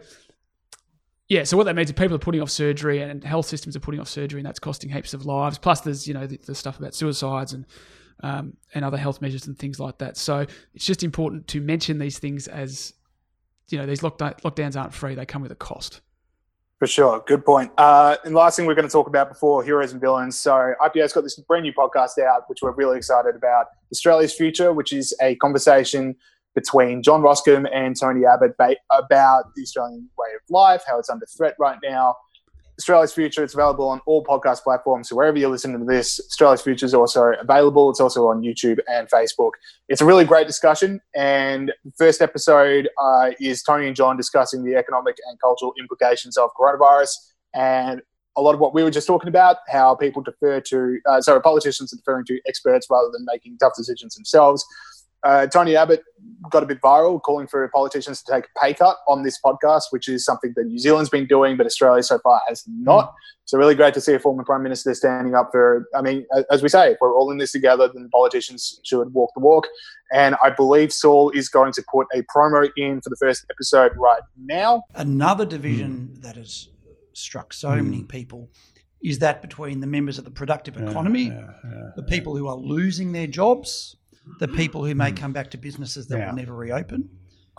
[1.29, 3.81] yeah, so what that means is people are putting off surgery and health systems are
[3.81, 5.57] putting off surgery, and that's costing heaps of lives.
[5.57, 7.65] Plus, there's you know the, the stuff about suicides and
[8.23, 10.17] um, and other health measures and things like that.
[10.17, 12.93] So it's just important to mention these things as
[13.69, 16.01] you know these lockdown, lockdowns aren't free; they come with a cost.
[16.81, 17.23] For sure.
[17.27, 17.71] Good point.
[17.79, 20.37] Uh, and last thing we're going to talk about before heroes and villains.
[20.37, 23.67] So IPA's got this brand new podcast out, which we're really excited about.
[23.93, 26.17] Australia's Future, which is a conversation
[26.55, 31.11] between John Roskam and Tony Abbott ba- about the Australian way of life, how it's
[31.11, 32.17] under threat right now.
[32.79, 35.09] Australia's Future, it's available on all podcast platforms.
[35.09, 37.89] So wherever you're listening to this, Australia's Future is also available.
[37.91, 39.53] It's also on YouTube and Facebook.
[39.89, 41.01] It's a really great discussion.
[41.15, 46.37] And the first episode uh, is Tony and John discussing the economic and cultural implications
[46.37, 47.11] of coronavirus
[47.55, 48.03] and
[48.37, 51.41] a lot of what we were just talking about, how people defer to, uh, sorry,
[51.41, 54.65] politicians are deferring to experts rather than making tough decisions themselves.
[55.25, 56.03] Uh, Tony Abbott
[56.51, 59.85] got a bit viral, calling for politicians to take a pay cut on this podcast,
[59.91, 63.09] which is something that New Zealand's been doing, but Australia so far has not.
[63.09, 63.15] Mm.
[63.47, 65.89] So, really great to see a former prime minister standing up for.
[65.95, 69.31] I mean, as we say, if we're all in this together, then politicians should walk
[69.35, 69.67] the walk.
[70.13, 73.93] And I believe Saul is going to put a promo in for the first episode
[73.97, 74.85] right now.
[74.95, 76.23] Another division mm.
[76.23, 76.69] that has
[77.15, 77.85] struck so mm.
[77.85, 78.51] many people
[79.03, 82.49] is that between the members of the productive economy, yeah, yeah, yeah, the people who
[82.49, 83.97] are losing their jobs
[84.39, 85.17] the people who may mm.
[85.17, 86.29] come back to businesses that yeah.
[86.29, 87.09] will never reopen,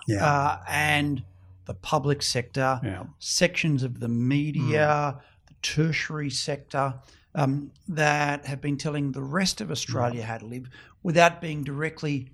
[0.07, 0.25] yeah.
[0.25, 1.23] Uh, and
[1.65, 3.03] the public sector, yeah.
[3.19, 5.21] sections of the media, mm.
[5.47, 6.93] the tertiary sector
[7.33, 10.69] um, that have been telling the rest of Australia how to live
[11.03, 12.31] without being directly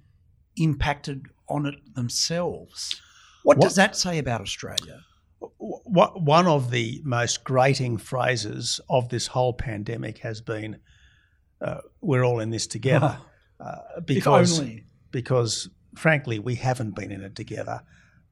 [0.58, 3.02] impacted on it themselves.
[3.44, 5.02] What, what does that say about Australia?
[5.58, 10.80] One of the most grating phrases of this whole pandemic has been,
[11.60, 13.18] uh, "We're all in this together."
[13.62, 14.64] Uh, because
[15.12, 17.82] because frankly we haven't been in it together.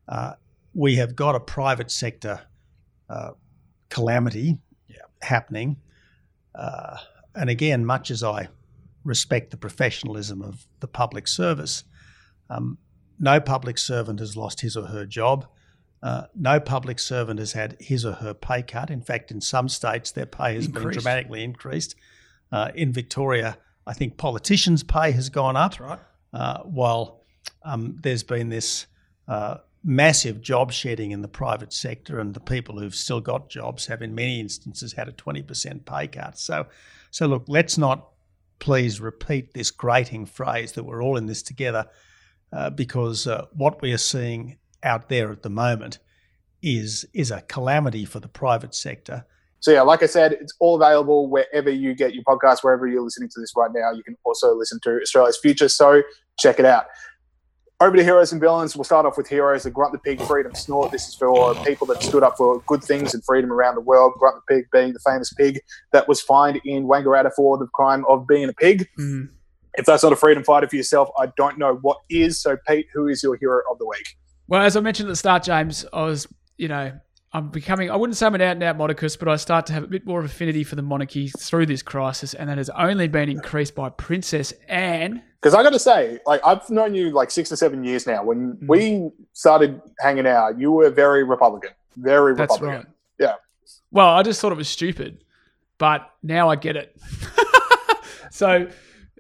[0.07, 0.33] Uh,
[0.73, 2.41] we have got a private sector
[3.09, 3.31] uh,
[3.89, 4.97] calamity yeah.
[5.21, 5.77] happening,
[6.55, 6.97] uh,
[7.35, 8.47] and again, much as I
[9.03, 11.83] respect the professionalism of the public service,
[12.49, 12.77] um,
[13.19, 15.45] no public servant has lost his or her job.
[16.01, 18.89] Uh, no public servant has had his or her pay cut.
[18.89, 20.85] In fact, in some states, their pay has increased.
[20.85, 21.95] been dramatically increased.
[22.51, 25.71] Uh, in Victoria, I think politicians' pay has gone up.
[25.71, 25.99] That's right.
[26.31, 27.23] Uh, while
[27.63, 28.85] um, there's been this
[29.27, 33.87] uh, massive job shedding in the private sector, and the people who've still got jobs
[33.87, 36.37] have, in many instances, had a 20% pay cut.
[36.37, 36.67] So,
[37.11, 38.09] so look, let's not
[38.59, 41.87] please repeat this grating phrase that we're all in this together,
[42.51, 45.99] uh, because uh, what we are seeing out there at the moment
[46.61, 49.25] is is a calamity for the private sector
[49.59, 53.01] so yeah, like I said, it's all available wherever you get your podcast, wherever you're
[53.01, 53.91] listening to this right now.
[53.91, 55.69] You can also listen to Australia's Future.
[55.69, 56.01] So
[56.39, 56.85] check it out.
[57.81, 58.75] Over to heroes and villains.
[58.75, 59.63] We'll start off with heroes.
[59.63, 60.91] The Grunt the Pig Freedom Snort.
[60.91, 64.13] This is for people that stood up for good things and freedom around the world.
[64.19, 65.61] Grunt the Pig being the famous pig
[65.93, 68.87] that was fined in Wangaratta for the crime of being a pig.
[68.97, 69.29] Mm.
[69.75, 72.41] If that's not a freedom fighter for yourself, I don't know what is.
[72.41, 74.17] So, Pete, who is your hero of the week?
[74.49, 76.91] Well, as I mentioned at the start, James, I was, you know,
[77.31, 79.73] I'm becoming, I wouldn't say I'm an out and out monarchist, but I start to
[79.73, 82.71] have a bit more of affinity for the monarchy through this crisis, and that has
[82.71, 85.21] only been increased by Princess Anne.
[85.39, 88.23] Because I got to say, like, I've known you like six or seven years now.
[88.23, 88.67] When mm.
[88.67, 91.69] we started hanging out, you were very Republican.
[91.97, 92.87] Very That's Republican.
[93.19, 93.27] Right.
[93.27, 93.35] Yeah.
[93.91, 95.23] Well, I just thought it was stupid,
[95.77, 96.99] but now I get it.
[98.31, 98.69] so,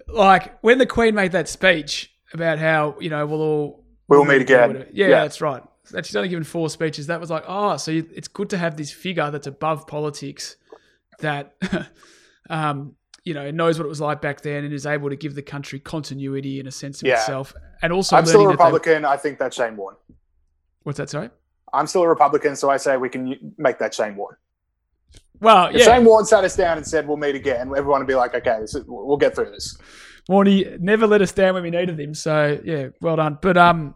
[0.07, 3.85] like, when the Queen made that speech about how, you know, we'll all.
[4.07, 4.87] We'll meet again.
[4.91, 7.07] Yeah, yeah, that's right that she's only given four speeches.
[7.07, 10.55] That was like, oh, so it's good to have this figure that's above politics,
[11.19, 11.55] that
[12.49, 15.35] um, you know knows what it was like back then and is able to give
[15.35, 17.15] the country continuity and a sense of yeah.
[17.15, 17.53] itself.
[17.81, 19.03] And also, I'm still a Republican.
[19.03, 19.07] They...
[19.07, 19.95] I think that's Shane Warne.
[20.83, 21.09] What's that?
[21.09, 21.29] Sorry.
[21.71, 24.35] I'm still a Republican, so I say we can make that Shane Warne.
[25.39, 25.85] Well, if yeah.
[25.85, 28.57] Shane Warne sat us down and said we'll meet again, everyone would be like, okay,
[28.57, 29.77] is, we'll get through this.
[30.29, 33.39] Warney never let us down when we needed him, so yeah, well done.
[33.41, 33.95] But um,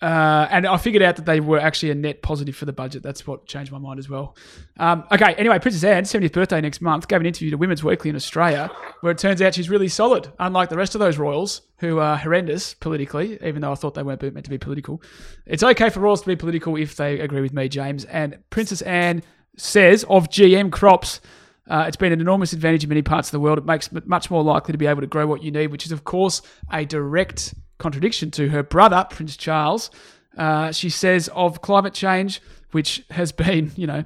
[0.00, 3.02] Uh, and I figured out that they were actually a net positive for the budget.
[3.02, 4.36] That's what changed my mind as well.
[4.78, 8.10] Um, okay, anyway, Princess Anne, 70th birthday next month, gave an interview to Women's Weekly
[8.10, 11.62] in Australia where it turns out she's really solid, unlike the rest of those royals
[11.78, 15.02] who are horrendous politically, even though I thought they weren't meant to be political.
[15.46, 18.04] It's okay for royals to be political if they agree with me, James.
[18.04, 19.24] And Princess Anne
[19.56, 21.20] says of GM crops,
[21.68, 23.58] uh, it's been an enormous advantage in many parts of the world.
[23.58, 25.84] It makes it much more likely to be able to grow what you need, which
[25.84, 26.40] is, of course,
[26.72, 29.90] a direct contradiction to her brother, Prince Charles.
[30.36, 32.40] Uh, she says of climate change,
[32.72, 34.04] which has been, you know,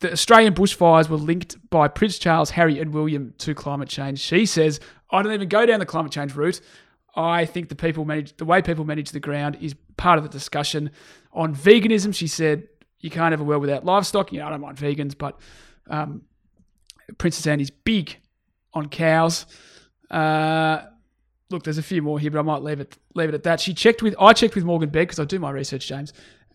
[0.00, 4.20] the Australian bushfires were linked by Prince Charles, Harry, and William to climate change.
[4.20, 6.60] She says, I don't even go down the climate change route.
[7.16, 10.30] I think the people manage the way people manage the ground is part of the
[10.30, 10.90] discussion.
[11.32, 14.32] On veganism, she said, you can't have a world without livestock.
[14.32, 15.38] You know, I don't mind vegans, but
[15.88, 16.22] um,
[17.18, 18.16] Princess is big
[18.72, 19.46] on cows.
[20.10, 20.82] Uh,
[21.50, 23.60] look, there's a few more here, but I might leave it leave it at that.
[23.60, 26.12] She checked with I checked with Morgan Begg because I do my research, James,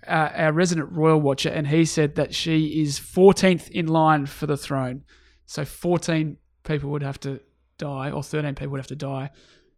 [0.07, 4.45] uh, our resident royal watcher, and he said that she is 14th in line for
[4.45, 5.03] the throne.
[5.45, 7.39] So 14 people would have to
[7.77, 9.31] die, or 13 people would have to die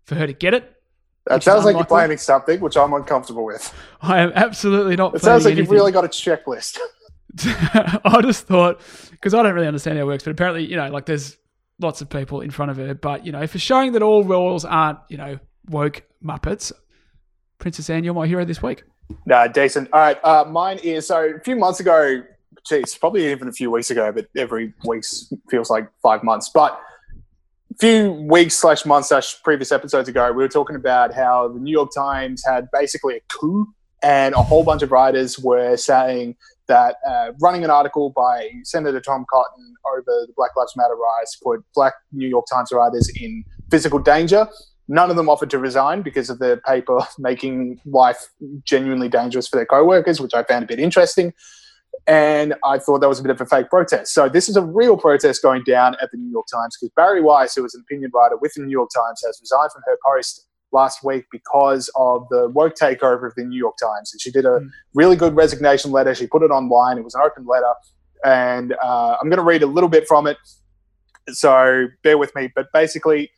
[0.03, 0.75] for her to get it.
[1.27, 3.73] That sounds like you're planning something, which I'm uncomfortable with.
[4.01, 5.15] I am absolutely not.
[5.15, 5.65] It sounds like anything.
[5.65, 6.79] you've really got a checklist.
[8.03, 10.89] I just thought because I don't really understand how it works, but apparently, you know,
[10.89, 11.37] like there's
[11.81, 12.93] lots of people in front of her.
[12.93, 15.39] But you know, for showing that all royals aren't, you know,
[15.69, 16.71] woke muppets,
[17.59, 18.83] Princess Anne, you're my hero this week.
[19.25, 19.89] No, decent.
[19.91, 22.23] All right, uh, mine is so a few months ago.
[22.67, 25.03] Geez, probably even a few weeks ago, but every week
[25.49, 26.49] feels like five months.
[26.53, 26.79] But
[27.71, 31.59] a few weeks slash months slash previous episodes ago, we were talking about how the
[31.59, 33.67] New York Times had basically a coup,
[34.03, 36.35] and a whole bunch of writers were saying
[36.71, 41.35] that uh, running an article by Senator Tom Cotton over the Black Lives Matter riots
[41.35, 44.47] put Black New York Times writers in physical danger.
[44.87, 48.25] None of them offered to resign because of the paper making life
[48.63, 51.33] genuinely dangerous for their co-workers, which I found a bit interesting.
[52.07, 54.13] And I thought that was a bit of a fake protest.
[54.13, 57.21] So this is a real protest going down at the New York Times because Bari
[57.21, 59.97] Weiss, who was an opinion writer with the New York Times, has resigned from her
[60.05, 64.13] post last week because of the woke takeover of the New York Times.
[64.13, 64.69] And she did a mm.
[64.93, 66.15] really good resignation letter.
[66.15, 66.97] She put it online.
[66.97, 67.73] It was an open letter.
[68.23, 70.37] And uh, I'm going to read a little bit from it.
[71.29, 72.51] So bear with me.
[72.55, 73.31] But basically,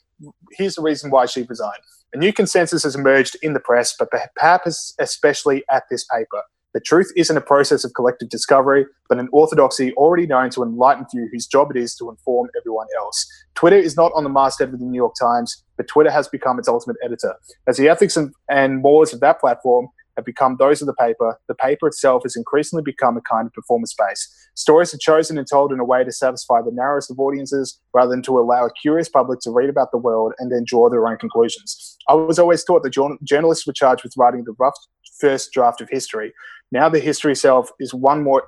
[0.52, 1.82] here's the reason why she resigned.
[2.14, 6.44] A new consensus has emerged in the press, but perhaps especially at this paper.
[6.74, 11.08] The truth isn't a process of collective discovery, but an orthodoxy already known to enlightened
[11.12, 13.28] few whose job it is to inform everyone else.
[13.54, 16.60] Twitter is not on the masthead of the New York Times, but Twitter has become
[16.60, 17.36] its ultimate editor.
[17.68, 21.56] As the ethics and, and of that platform have become those of the paper, the
[21.56, 24.50] paper itself has increasingly become a kind of performance space.
[24.56, 28.12] Stories are chosen and told in a way to satisfy the narrowest of audiences rather
[28.12, 31.08] than to allow a curious public to read about the world and then draw their
[31.08, 31.98] own conclusions.
[32.08, 34.78] I was always taught that journalists were charged with writing the rough
[35.20, 36.34] first draft of history.
[36.72, 38.44] Now the history itself is one more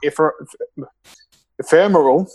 [1.59, 2.27] ephemeral.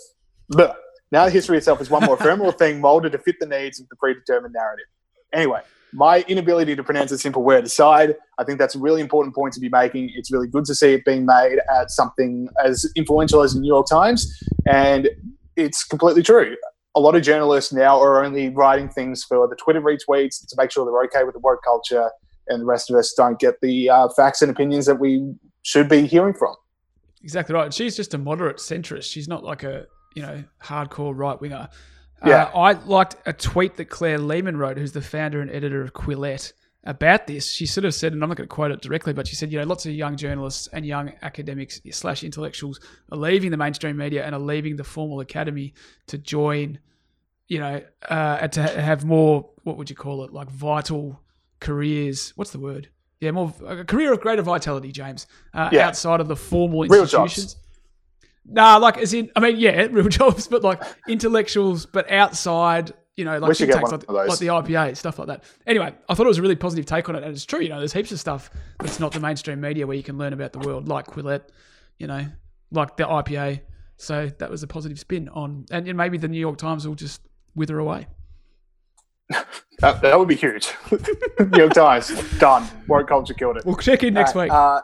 [0.51, 0.75] Bleh.
[1.11, 3.89] Now the history itself is one more ephemeral thing molded to fit the needs of
[3.89, 4.85] the predetermined narrative.
[5.33, 5.61] Anyway,
[5.93, 9.53] my inability to pronounce a simple word aside, I think that's a really important point
[9.53, 10.11] to be making.
[10.15, 13.67] It's really good to see it being made at something as influential as the New
[13.67, 15.09] York Times, and
[15.57, 16.55] it's completely true.
[16.95, 20.71] A lot of journalists now are only writing things for the Twitter retweets to make
[20.71, 22.09] sure they're okay with the woke culture,
[22.47, 25.89] and the rest of us don't get the uh, facts and opinions that we should
[25.89, 26.55] be hearing from.
[27.21, 27.73] Exactly right.
[27.73, 29.11] She's just a moderate centrist.
[29.11, 31.69] She's not like a you know hardcore right winger.
[32.25, 32.43] Yeah.
[32.43, 35.93] Uh, I liked a tweet that Claire Lehmann wrote, who's the founder and editor of
[35.93, 37.51] Quillette, about this.
[37.51, 39.51] She sort of said, and I'm not going to quote it directly, but she said,
[39.51, 42.79] you know, lots of young journalists and young academics slash intellectuals
[43.11, 45.73] are leaving the mainstream media and are leaving the formal academy
[46.07, 46.79] to join,
[47.47, 51.21] you know, uh, and to have more, what would you call it, like vital
[51.59, 52.33] careers.
[52.35, 52.89] What's the word?
[53.19, 55.87] Yeah, more a career of greater vitality, James, uh, yeah.
[55.87, 57.55] outside of the formal institutions.
[58.45, 63.25] Nah, like as in, I mean, yeah, real jobs, but like intellectuals, but outside, you
[63.25, 65.43] know, like tanks, like, like, the IPA, stuff like that.
[65.67, 67.59] Anyway, I thought it was a really positive take on it, and it's true.
[67.59, 68.49] You know, there's heaps of stuff
[68.79, 71.43] that's not the mainstream media where you can learn about the world, like Quillette,
[71.97, 72.25] you know,
[72.71, 73.61] like the IPA.
[73.97, 76.95] So that was a positive spin on, and, and maybe the New York Times will
[76.95, 77.21] just
[77.53, 78.07] wither away.
[79.79, 80.73] that, that would be huge.
[81.39, 82.67] New York Times, done.
[82.87, 83.65] Woke culture killed it.
[83.65, 84.51] We'll check in next right, week.
[84.51, 84.81] Uh,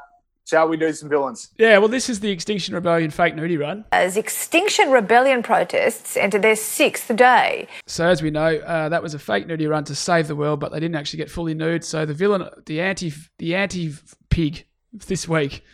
[0.48, 1.50] Shall we do some villains?
[1.58, 3.84] Yeah, well, this is the Extinction Rebellion fake nudie run.
[3.92, 7.68] As Extinction Rebellion protests enter their sixth day.
[7.86, 10.62] So, as we know, uh, that was a fake nudie run to save the world,
[10.62, 11.84] but they didn't actually get fully nude.
[11.84, 13.94] So, the villain, the anti, the anti
[14.30, 15.66] pig this week,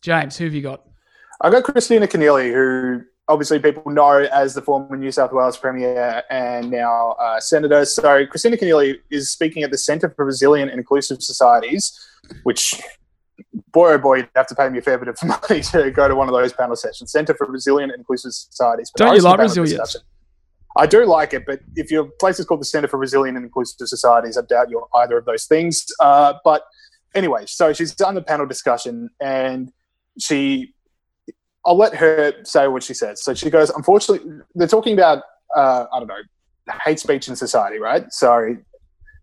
[0.00, 0.82] James, who have you got?
[1.42, 6.22] I got Kristina Keneally, who obviously people know as the former New South Wales Premier
[6.30, 7.84] and now uh, Senator.
[7.84, 12.00] So, Kristina Keneally is speaking at the Centre for Resilient and Inclusive Societies,
[12.44, 12.80] which
[13.72, 16.08] boy, oh boy, you'd have to pay me a fair bit of money to go
[16.08, 17.10] to one of those panel sessions.
[17.12, 18.90] Centre for Resilient and Inclusive Societies.
[18.94, 19.96] But Don't you like resilience?
[20.76, 23.44] I do like it, but if your place is called the Centre for Resilient and
[23.44, 25.84] Inclusive Societies, I doubt you're either of those things.
[26.00, 26.64] Uh, but
[27.14, 29.70] anyway, so she's done the panel discussion and
[30.18, 30.74] she,
[31.66, 33.22] I'll let her say what she says.
[33.22, 35.22] So she goes, unfortunately, they're talking about,
[35.54, 36.14] uh, I don't know,
[36.84, 38.10] hate speech in society, right?
[38.10, 38.56] So,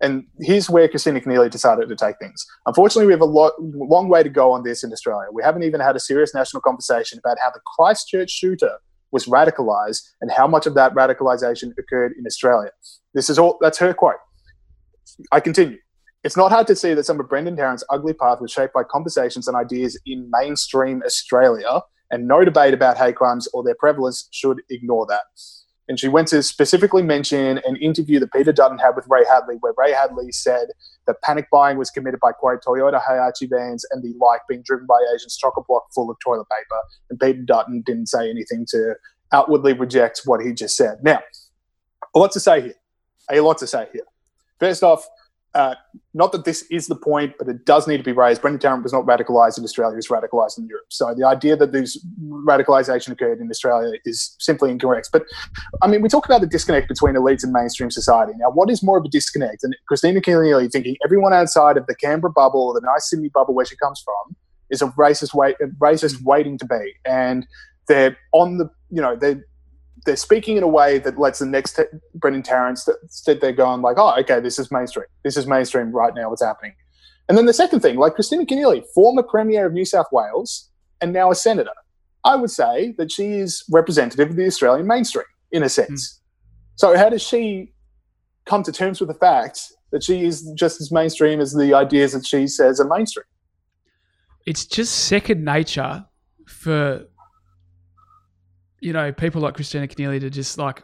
[0.02, 2.46] and here's where Kristina Keneally decided to take things.
[2.66, 5.28] Unfortunately, we have a lot, long way to go on this in Australia.
[5.34, 8.78] We haven't even had a serious national conversation about how the Christchurch shooter
[9.12, 12.70] was radicalized and how much of that radicalization occurred in Australia.
[13.14, 14.16] This is all, that's her quote.
[15.32, 15.78] I continue.
[16.24, 18.84] It's not hard to see that some of Brendan Tarrant's ugly path was shaped by
[18.84, 21.82] conversations and ideas in mainstream Australia,
[22.12, 25.24] and no debate about hate crimes or their prevalence should ignore that.
[25.90, 29.56] And she went to specifically mention an interview that Peter Dutton had with Ray Hadley,
[29.60, 30.68] where Ray Hadley said
[31.08, 34.86] that panic buying was committed by, quote, Toyota HiAce vans and the like being driven
[34.86, 36.82] by Asians, chock a block full of toilet paper.
[37.10, 38.94] And Peter Dutton didn't say anything to
[39.34, 41.00] outwardly reject what he just said.
[41.04, 41.22] Now,
[42.16, 42.76] a lot to say here.
[43.32, 44.06] A lot to say here.
[44.60, 45.08] First off,
[45.56, 45.74] uh,
[46.14, 48.42] not that this is the point, but it does need to be raised.
[48.42, 50.86] Brendan Tarrant was not radicalised in Australia; he was radicalised in Europe.
[50.90, 55.10] So the idea that this radicalisation occurred in Australia is simply incorrect.
[55.12, 55.24] But
[55.82, 58.34] I mean, we talk about the disconnect between elites and mainstream society.
[58.38, 59.64] Now, what is more of a disconnect?
[59.64, 63.56] And Kristina Keneally thinking everyone outside of the Canberra bubble or the nice Sydney bubble
[63.56, 64.36] where she comes from
[64.70, 67.48] is a racist, wait, racist waiting to be, and
[67.88, 69.44] they're on the, you know, they're
[70.06, 71.84] they're speaking in a way that lets the next t-
[72.16, 72.80] Brendan Tarrant
[73.26, 75.06] that they're going like, oh, okay, this is mainstream.
[75.24, 76.30] This is mainstream right now.
[76.30, 76.74] What's happening?
[77.28, 80.70] And then the second thing, like Kristina Keneally, former Premier of New South Wales
[81.02, 81.72] and now a senator,
[82.24, 85.70] I would say that she is representative of the Australian mainstream in a hmm.
[85.70, 86.22] sense.
[86.76, 87.74] So how does she
[88.46, 92.14] come to terms with the fact that she is just as mainstream as the ideas
[92.14, 93.26] that she says are mainstream?
[94.50, 96.06] it's just second nature
[96.48, 97.06] for
[98.82, 100.84] you know people like Kristina Keneally to just like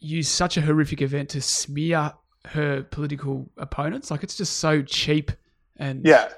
[0.00, 2.12] use such a horrific event to smear
[2.46, 4.10] her political opponents.
[4.10, 5.32] Like it's just so cheap
[5.76, 6.28] and Yeah.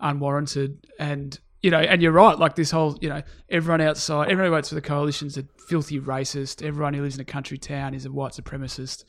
[0.00, 0.78] unwarranted.
[0.98, 2.36] And you know, and you're right.
[2.38, 6.00] Like this whole, you know, everyone outside, everyone who votes for the coalition's a filthy
[6.00, 6.60] racist.
[6.66, 9.04] Everyone who lives in a country town is a white supremacist.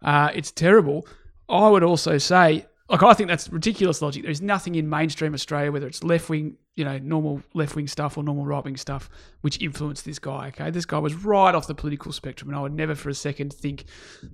[0.00, 1.06] Uh, it's terrible.
[1.50, 4.22] I would also say, like, I think that's ridiculous logic.
[4.22, 8.16] There's nothing in mainstream Australia, whether it's left wing, you know, normal left wing stuff
[8.16, 9.10] or normal right wing stuff,
[9.42, 10.48] which influenced this guy.
[10.48, 13.14] Okay, this guy was right off the political spectrum, and I would never for a
[13.14, 13.84] second think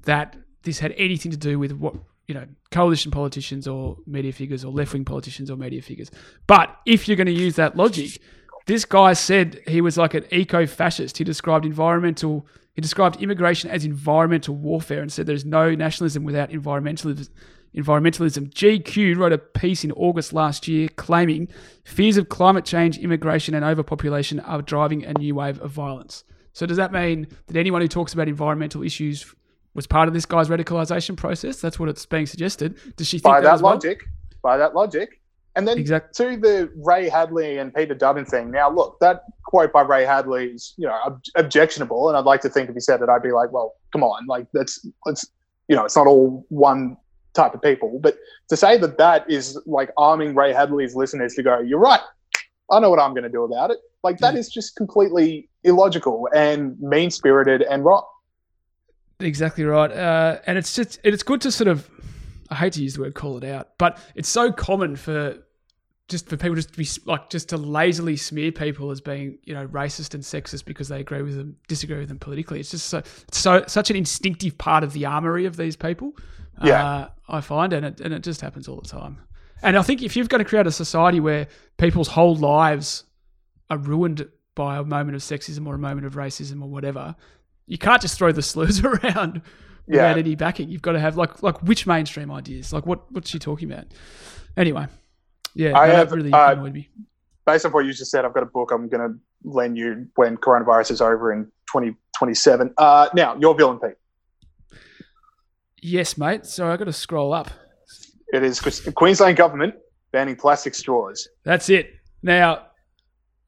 [0.04, 1.94] that this had anything to do with what
[2.28, 6.10] you know coalition politicians or media figures or left wing politicians or media figures.
[6.46, 8.20] But if you're going to use that logic,
[8.66, 11.18] this guy said he was like an eco fascist.
[11.18, 12.46] He described environmental.
[12.74, 17.28] He described immigration as environmental warfare and said there's no nationalism without environmentalism.
[17.74, 18.50] Environmentalism.
[18.50, 21.48] GQ wrote a piece in August last year claiming
[21.84, 26.24] fears of climate change, immigration, and overpopulation are driving a new wave of violence.
[26.52, 29.34] So does that mean that anyone who talks about environmental issues
[29.74, 31.60] was part of this guy's radicalization process?
[31.60, 32.78] That's what it's being suggested.
[32.96, 33.74] Does she think by that, that as well?
[33.74, 34.04] logic,
[34.40, 35.20] by that logic.
[35.56, 38.50] And then Exact- to the Ray Hadley and Peter Dutton thing.
[38.50, 42.40] Now, look, that quote by Ray Hadley is, you know, ob- objectionable, and I'd like
[42.42, 45.26] to think if he said it, I'd be like, well, come on, like that's, let's,
[45.68, 46.96] you know, it's not all one
[47.34, 47.98] type of people.
[48.00, 48.16] But
[48.48, 52.00] to say that that is like arming Ray Hadley's listeners to go, you're right,
[52.70, 53.78] I know what I'm going to do about it.
[54.02, 58.04] Like that is just completely illogical and mean spirited and wrong.
[59.20, 59.90] Exactly right.
[59.90, 61.88] Uh, and it's just it's good to sort of
[62.50, 65.38] I hate to use the word call it out, but it's so common for
[66.08, 69.54] just for people just to be like just to lazily smear people as being you
[69.54, 72.60] know racist and sexist because they agree with them, disagree with them politically.
[72.60, 76.14] It's just so it's so such an instinctive part of the armory of these people.
[76.62, 76.84] Yeah.
[76.84, 79.18] uh, I find, and it and it just happens all the time.
[79.62, 81.48] And I think if you've got to create a society where
[81.78, 83.04] people's whole lives
[83.70, 87.16] are ruined by a moment of sexism or a moment of racism or whatever,
[87.66, 89.40] you can't just throw the slurs around
[89.86, 90.68] without any backing.
[90.68, 92.72] You've got to have like like which mainstream ideas?
[92.72, 93.86] Like what what's she talking about?
[94.56, 94.86] Anyway,
[95.54, 96.88] yeah, I have, really uh, annoyed me.
[97.46, 100.06] based on what you just said, I've got a book I'm going to lend you
[100.14, 102.72] when coronavirus is over in 2027.
[102.78, 103.94] uh, now, your villain, Pete.
[105.84, 106.46] Yes, mate.
[106.46, 107.50] So I've got to scroll up.
[108.32, 109.74] It is the Queensland government
[110.12, 111.28] banning plastic straws.
[111.44, 111.90] That's it.
[112.22, 112.68] Now,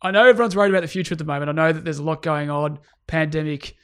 [0.03, 1.49] I know everyone's worried about the future at the moment.
[1.49, 3.75] I know that there's a lot going on pandemic,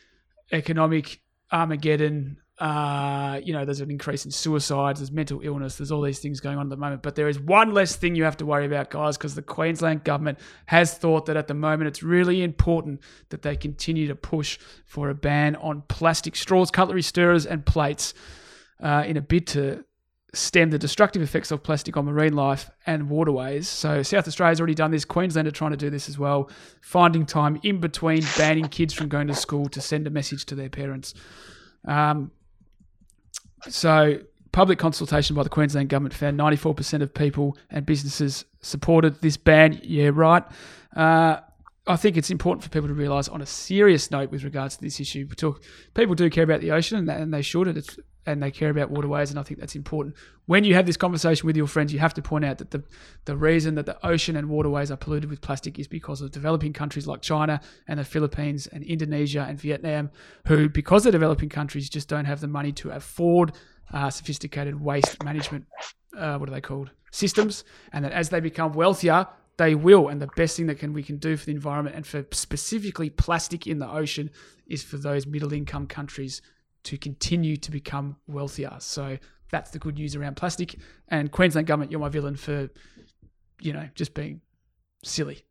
[0.52, 2.36] economic Armageddon.
[2.58, 6.38] Uh, you know, there's an increase in suicides, there's mental illness, there's all these things
[6.38, 7.02] going on at the moment.
[7.02, 10.04] But there is one less thing you have to worry about, guys, because the Queensland
[10.04, 13.00] government has thought that at the moment it's really important
[13.30, 18.12] that they continue to push for a ban on plastic straws, cutlery stirrers, and plates
[18.82, 19.84] uh, in a bid to
[20.34, 23.68] stem the destructive effects of plastic on marine life and waterways.
[23.68, 25.04] So South Australia's already done this.
[25.04, 26.50] Queensland are trying to do this as well.
[26.80, 30.54] Finding time in between banning kids from going to school to send a message to
[30.54, 31.12] their parents.
[31.86, 32.30] Um,
[33.68, 34.20] so
[34.52, 39.80] public consultation by the Queensland government found 94% of people and businesses supported this ban.
[39.82, 40.44] Yeah, right.
[40.96, 41.40] Uh,
[41.86, 44.82] I think it's important for people to realise, on a serious note, with regards to
[44.82, 45.62] this issue, talk,
[45.94, 48.70] people do care about the ocean, and, and they should, and, it's, and they care
[48.70, 50.14] about waterways, and I think that's important.
[50.46, 52.84] When you have this conversation with your friends, you have to point out that the
[53.24, 56.72] the reason that the ocean and waterways are polluted with plastic is because of developing
[56.72, 60.10] countries like China and the Philippines and Indonesia and Vietnam,
[60.46, 63.52] who, because they're developing countries, just don't have the money to afford
[63.92, 65.66] uh, sophisticated waste management.
[66.16, 66.90] Uh, what are they called?
[67.10, 69.26] Systems, and that as they become wealthier,
[69.58, 70.08] they will.
[70.08, 73.10] And the best thing that can we can do for the environment and for specifically
[73.10, 74.30] plastic in the ocean
[74.66, 76.40] is for those middle income countries
[76.84, 78.74] to continue to become wealthier.
[78.78, 79.18] So
[79.50, 80.76] that's the good news around plastic.
[81.08, 82.68] And Queensland government, you're my villain for,
[83.60, 84.40] you know, just being
[85.04, 85.44] silly.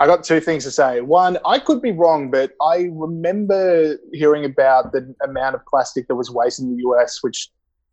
[0.00, 1.00] I got two things to say.
[1.00, 6.16] One, I could be wrong, but I remember hearing about the amount of plastic that
[6.16, 7.50] was wasted in the US, which,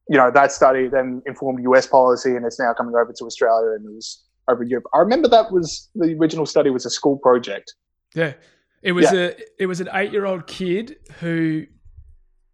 [0.10, 3.74] you know, that study then informed US policy and it's now coming over to Australia
[3.76, 4.86] and it was over Europe.
[4.96, 7.76] I remember that was the original study was a school project.
[8.16, 8.34] Yeah.
[8.82, 9.20] It was Yeah.
[9.20, 11.66] a it was an eight year old kid who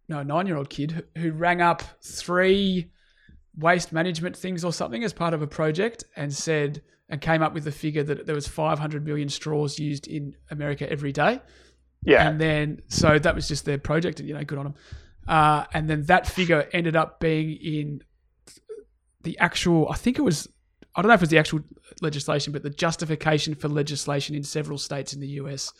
[0.08, 2.90] no, nine year old kid who- rang up three
[3.56, 7.54] waste management things or something as part of a project and said and came up
[7.54, 11.40] with the figure that there was 500 million straws used in America every day.
[12.04, 12.28] Yeah.
[12.28, 14.74] And then, so that was just their project, and you know, good on them.
[15.26, 18.02] Uh, and then that figure ended up being in
[19.22, 20.48] the actual, I think it was,
[20.94, 21.60] I don't know if it was the actual
[22.00, 25.72] legislation, but the justification for legislation in several states in the US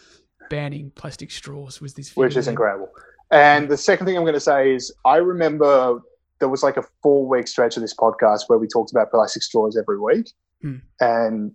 [0.50, 2.24] banning plastic straws was this figure.
[2.24, 2.88] which is incredible.
[3.30, 6.00] And the second thing I'm going to say is I remember
[6.40, 9.42] there was like a four week stretch of this podcast where we talked about plastic
[9.42, 10.30] straws every week.
[10.62, 10.76] Hmm.
[11.00, 11.52] And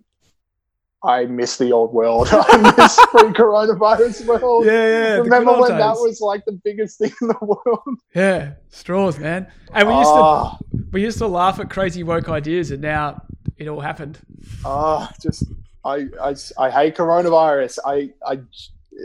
[1.02, 2.28] I miss the old world.
[2.32, 4.64] I miss pre coronavirus world.
[4.66, 5.16] Yeah, yeah.
[5.16, 7.98] Remember when that was like the biggest thing in the world?
[8.14, 9.48] Yeah, straws, man.
[9.72, 13.22] And we used Oh, to we used to laugh at crazy woke ideas, and now
[13.58, 14.18] it all happened.
[14.64, 15.44] oh, just
[15.84, 17.78] I, I, I hate coronavirus.
[17.84, 18.40] I, I,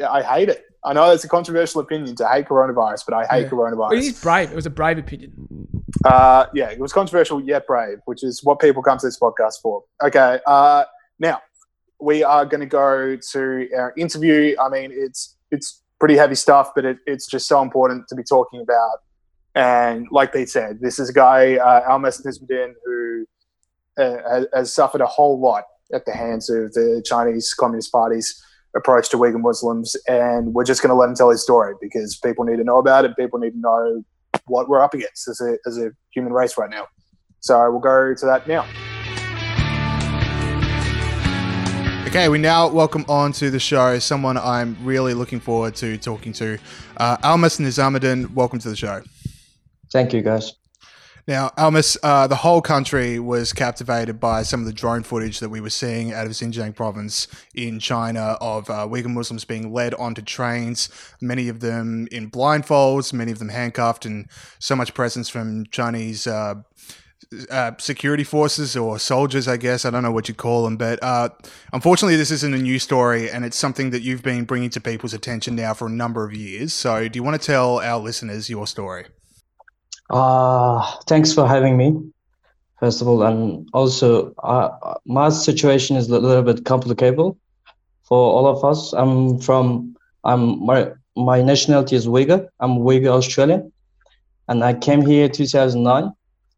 [0.08, 0.64] I hate it.
[0.84, 3.50] I know it's a controversial opinion to hate coronavirus, but I hate Yeah.
[3.50, 3.90] coronavirus.
[3.90, 4.52] Well, he's brave.
[4.52, 5.32] It was a brave opinion.
[6.06, 9.62] Uh, yeah, it was controversial yet brave, which is what people come to this podcast
[9.62, 9.84] for.
[10.02, 10.86] Okay, uh,
[11.20, 11.42] now
[12.00, 14.56] we are going to go to our interview.
[14.60, 18.24] I mean, it's it's pretty heavy stuff, but it, it's just so important to be
[18.24, 19.00] talking about.
[19.56, 23.26] And like Pete said, this is a guy, uh, Almas Nizamidin, who
[23.98, 28.42] uh, has, has suffered a whole lot at the hands of the Chinese Communist Party's
[28.76, 32.18] approach to Uyghur Muslims, and we're just going to let him tell his story because
[32.18, 33.16] people need to know about it.
[33.18, 34.04] People need to know
[34.46, 36.88] what we're up against as a, as a human race right now.
[37.40, 38.66] So we'll go to that now.
[42.08, 46.34] Okay, we now welcome on to the show someone I'm really looking forward to talking
[46.34, 46.58] to.
[46.98, 49.04] Uh, Almas Nizamidin, welcome to the show.
[49.92, 50.54] Thank you, guys.
[51.30, 55.50] Now, Almas, uh, the whole country was captivated by some of the drone footage that
[55.50, 59.94] we were seeing out of Xinjiang province in China of uh, Uyghur Muslims being led
[59.94, 60.90] onto trains,
[61.22, 64.28] many of them in blindfolds, many of them handcuffed, and
[64.58, 66.56] so much presence from Chinese uh,
[67.52, 69.86] uh, security forces or soldiers, I guess.
[69.86, 70.78] I don't know what you'd call them.
[70.78, 71.30] But uh,
[71.72, 75.14] unfortunately, this isn't a new story, and it's something that you've been bringing to people's
[75.14, 76.74] attention now for a number of years.
[76.74, 79.06] So, do you want to tell our listeners your story?
[80.10, 81.96] Uh, thanks for having me,
[82.80, 83.24] first of all.
[83.24, 87.18] And also, uh, my situation is a little bit complicated
[88.04, 88.94] for all of us.
[88.94, 92.48] I'm from, I'm my, my nationality is Uyghur.
[92.60, 93.72] I'm Uyghur Australian.
[94.48, 96.12] And I came here 2009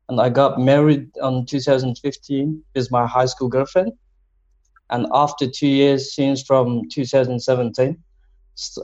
[0.07, 3.91] and I got married on 2015 with my high school girlfriend.
[4.89, 7.97] And after two years, since from 2017,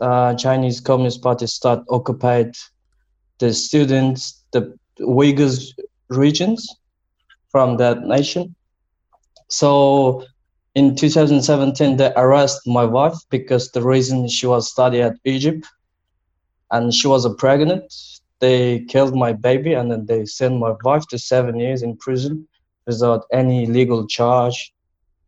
[0.01, 2.55] uh, Chinese Communist Party start occupied
[3.39, 5.73] the students, the Uyghurs
[6.09, 6.67] regions
[7.49, 8.55] from that nation.
[9.49, 10.25] So
[10.75, 15.65] in 2017, they arrest my wife because the reason she was studying at Egypt
[16.71, 17.93] and she was pregnant.
[18.39, 22.47] They killed my baby and then they sent my wife to seven years in prison
[22.85, 24.73] without any legal charge.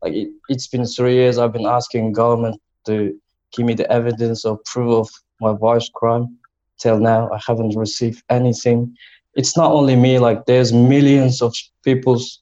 [0.01, 1.38] Like it, it's been three years.
[1.38, 3.20] I've been asking government to
[3.53, 5.09] give me the evidence or proof of
[5.41, 6.39] my wife's crime
[6.80, 8.95] till now i haven't received anything
[9.36, 11.53] it's not only me like there's millions of
[11.84, 12.41] people's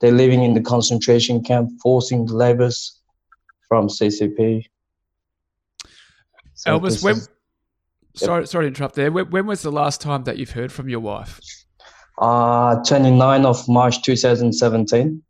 [0.00, 3.00] they're living in the concentration camp forcing the labors
[3.68, 4.64] from ccp
[6.54, 7.28] So Elvis, when is-
[8.14, 9.10] sorry, sorry to interrupt there.
[9.10, 11.40] When, when was the last time that you've heard from your wife?
[12.18, 15.22] Uh, 29 of March 2017.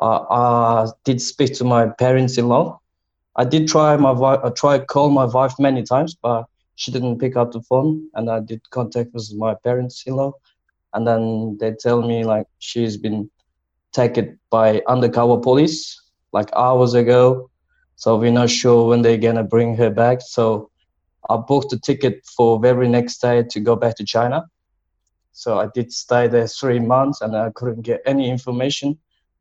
[0.00, 2.78] Uh, I did speak to my parents-in-law.
[3.36, 6.44] I did try my wife, I tried call my wife many times, but
[6.78, 8.08] she didn't pick up the phone.
[8.14, 10.32] And I did contact with my parents-in-law,
[10.94, 13.28] and then they tell me like she's been
[13.92, 16.00] taken by undercover police
[16.32, 17.50] like hours ago.
[17.96, 20.20] So we're not sure when they're gonna bring her back.
[20.20, 20.70] So
[21.28, 24.46] I booked a ticket for very next day to go back to China.
[25.32, 28.98] So I did stay there three months and I couldn't get any information.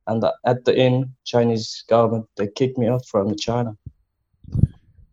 [0.08, 3.78] And at the end, Chinese government they kicked me out from China.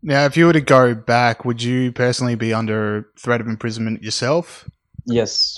[0.05, 4.03] Now, if you were to go back, would you personally be under threat of imprisonment
[4.03, 4.69] yourself?
[5.05, 5.57] Yes.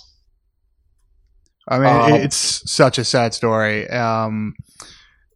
[1.68, 3.90] I mean, um, it's such a sad story.
[3.90, 4.56] Um,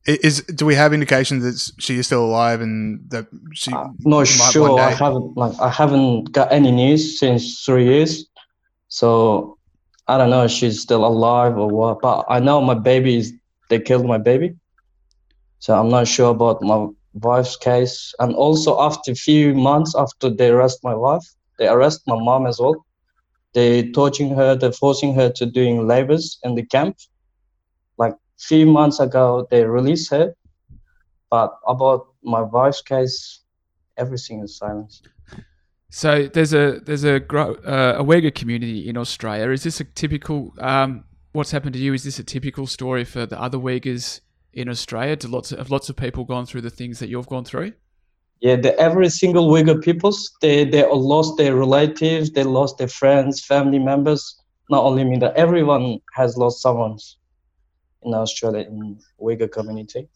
[0.06, 3.74] is do we have indications that she is still alive and that she?
[3.74, 4.80] Uh, no, sure.
[4.80, 8.26] I haven't like I haven't got any news since three years,
[8.88, 9.58] so
[10.08, 12.00] I don't know if she's still alive or what.
[12.02, 13.34] But I know my baby is.
[13.68, 14.56] They killed my baby,
[15.60, 18.14] so I'm not sure about my wife's case.
[18.20, 21.26] And also, after a few months after they arrest my wife,
[21.58, 22.86] they arrest my mom as well.
[23.54, 24.56] They torturing her.
[24.56, 26.98] They're forcing her to doing labors in the camp
[27.98, 30.34] Like few months ago they released her,
[31.30, 33.42] but about my wife's case,
[33.98, 35.02] everything is silence.
[35.90, 39.50] So there's a there's a uh, a Uyghur community in Australia.
[39.52, 41.04] Is this a typical um,
[41.34, 41.94] what's happened to you?
[41.94, 44.22] Is this a typical story for the other Uyghurs
[44.54, 45.16] in Australia?
[45.16, 47.74] Do lots of have lots of people gone through the things that you've gone through?
[48.40, 53.44] Yeah, the, every single Uyghur peoples they they lost their relatives, they lost their friends,
[53.46, 54.38] family members.
[54.70, 56.98] Not only me, that everyone has lost someone
[58.04, 60.08] in Australia in Uyghur community.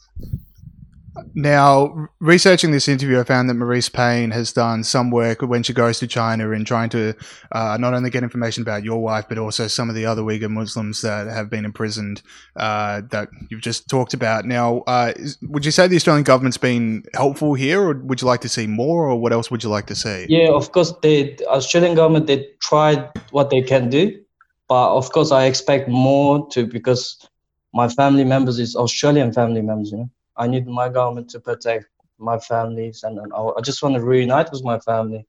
[1.34, 5.74] Now, researching this interview, I found that Marise Payne has done some work when she
[5.74, 7.14] goes to China in trying to
[7.52, 10.50] uh, not only get information about your wife, but also some of the other Uyghur
[10.50, 12.22] Muslims that have been imprisoned
[12.56, 14.46] uh, that you've just talked about.
[14.46, 15.14] Now, uh,
[15.44, 18.68] would you say the Australian government's been helpful here, or would you like to see
[18.68, 20.26] more, or what else would you like to see?
[20.30, 24.20] Yeah, of course, the Australian government they tried what they can do,
[24.68, 27.28] but of course, I expect more to because
[27.74, 29.92] my family members is Australian family members.
[29.92, 33.96] You know, I need my government to protect my families, and, and I, just want
[33.96, 35.26] to reunite with my family.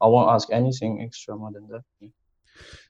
[0.00, 1.82] I won't ask anything extra more than that.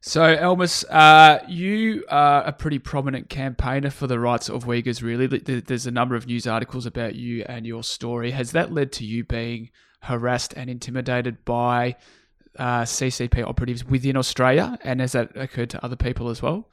[0.00, 5.26] So, Almas, uh, you are a pretty prominent campaigner for the rights of Uyghurs, really.
[5.26, 8.32] There's a number of news articles about you and your story.
[8.32, 9.70] Has that led to you being
[10.02, 11.96] harassed and intimidated by
[12.58, 14.78] uh, CCP operatives within Australia?
[14.82, 16.68] And has that occurred to other people as well?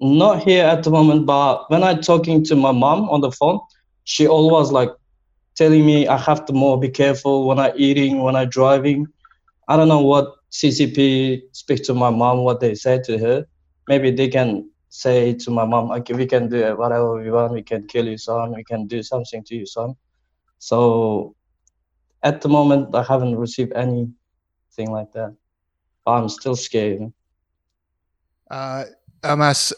[0.00, 3.60] Not here at the moment, but when I'm talking to my mom on the phone,
[4.04, 4.90] she always like
[5.56, 9.06] telling me I have to more be careful when I eating, when I driving.
[9.68, 13.46] I don't know what CCP speak to my mom, what they say to her.
[13.88, 17.52] Maybe they can say to my mom, okay, we can do whatever we want.
[17.52, 18.54] We can kill you, son.
[18.54, 19.94] We can do something to you, son.
[20.58, 21.34] So
[22.22, 25.34] at the moment, I haven't received anything like that.
[26.06, 27.12] I'm still scared.
[28.50, 28.84] Uh,
[29.22, 29.72] Almas,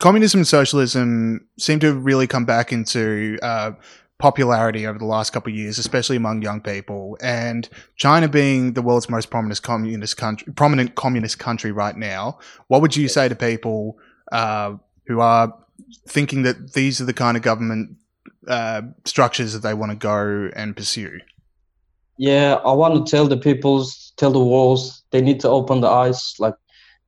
[0.00, 3.72] communism and socialism seem to have really come back into uh,
[4.18, 7.16] popularity over the last couple of years, especially among young people.
[7.22, 12.38] And China being the world's most prominent communist country, prominent communist country right now,
[12.68, 13.98] what would you say to people
[14.32, 14.74] uh,
[15.06, 15.54] who are
[16.08, 17.96] thinking that these are the kind of government
[18.48, 21.20] uh, structures that they want to go and pursue?
[22.16, 25.88] Yeah, I want to tell the peoples, tell the worlds, they need to open the
[25.88, 26.34] eyes.
[26.38, 26.54] Like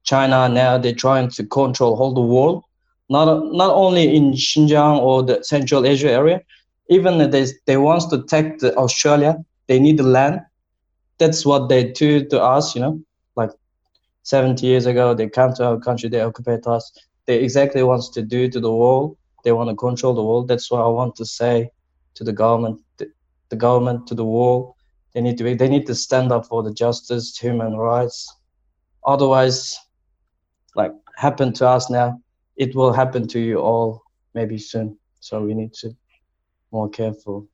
[0.04, 2.64] China now, they're trying to control whole the world
[3.08, 6.40] not not only in Xinjiang or the Central Asia area,
[6.88, 9.36] even they they want to take the Australia,
[9.66, 10.40] they need the land.
[11.18, 13.00] That's what they do to us, you know.
[13.36, 13.50] Like
[14.22, 16.92] 70 years ago, they come to our country, they occupied us.
[17.26, 19.16] They exactly wants to do to the world.
[19.44, 20.48] They want to control the world.
[20.48, 21.70] That's why I want to say
[22.14, 23.10] to the government, the,
[23.48, 24.74] the government, to the world,
[25.14, 28.32] they need to be, they need to stand up for the justice, human rights.
[29.04, 29.78] Otherwise,
[30.74, 32.20] like happened to us now,
[32.62, 34.02] it will happen to you all
[34.34, 34.96] maybe soon.
[35.20, 35.96] So we need to be
[36.70, 37.48] more careful.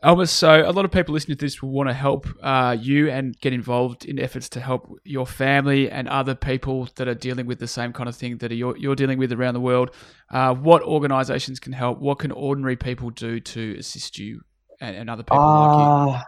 [0.00, 3.10] Almas, so a lot of people listening to this will want to help uh, you
[3.10, 7.46] and get involved in efforts to help your family and other people that are dealing
[7.46, 9.90] with the same kind of thing that you're, you're dealing with around the world.
[10.30, 11.98] Uh, what organisations can help?
[11.98, 14.42] What can ordinary people do to assist you
[14.80, 16.14] and, and other people uh, like you?
[16.14, 16.22] Uh,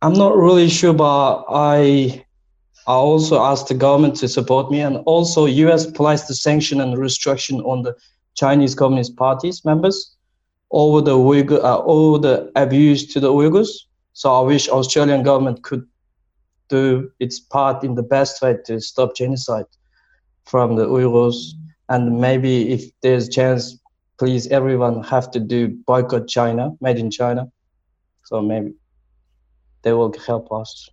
[0.00, 2.24] I'm not really sure, but I
[2.86, 5.90] I also asked the government to support me, and also U.S.
[5.90, 7.96] placed the sanction and restriction on the
[8.34, 10.14] Chinese Communist Party's members
[10.70, 13.70] over the Uyghur, uh, over the abuse to the Uyghurs.
[14.12, 15.86] So I wish Australian government could
[16.68, 19.66] do its part in the best way to stop genocide
[20.44, 21.52] from the Uyghurs.
[21.88, 23.78] And maybe if there's chance,
[24.18, 27.50] please everyone have to do boycott China, made in China.
[28.24, 28.74] So maybe
[29.82, 30.88] they will help us.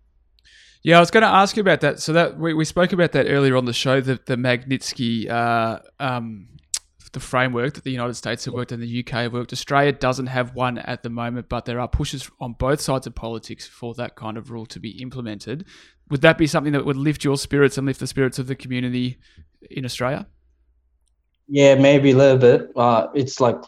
[0.83, 1.99] Yeah, I was going to ask you about that.
[1.99, 5.79] So that we, we spoke about that earlier on the show, the the Magnitsky, uh,
[5.99, 6.47] um,
[7.11, 9.53] the framework that the United States have worked and the UK have worked.
[9.53, 13.13] Australia doesn't have one at the moment, but there are pushes on both sides of
[13.13, 15.65] politics for that kind of rule to be implemented.
[16.09, 18.55] Would that be something that would lift your spirits and lift the spirits of the
[18.55, 19.19] community
[19.69, 20.27] in Australia?
[21.47, 22.71] Yeah, maybe a little bit.
[22.75, 23.61] Uh, it's like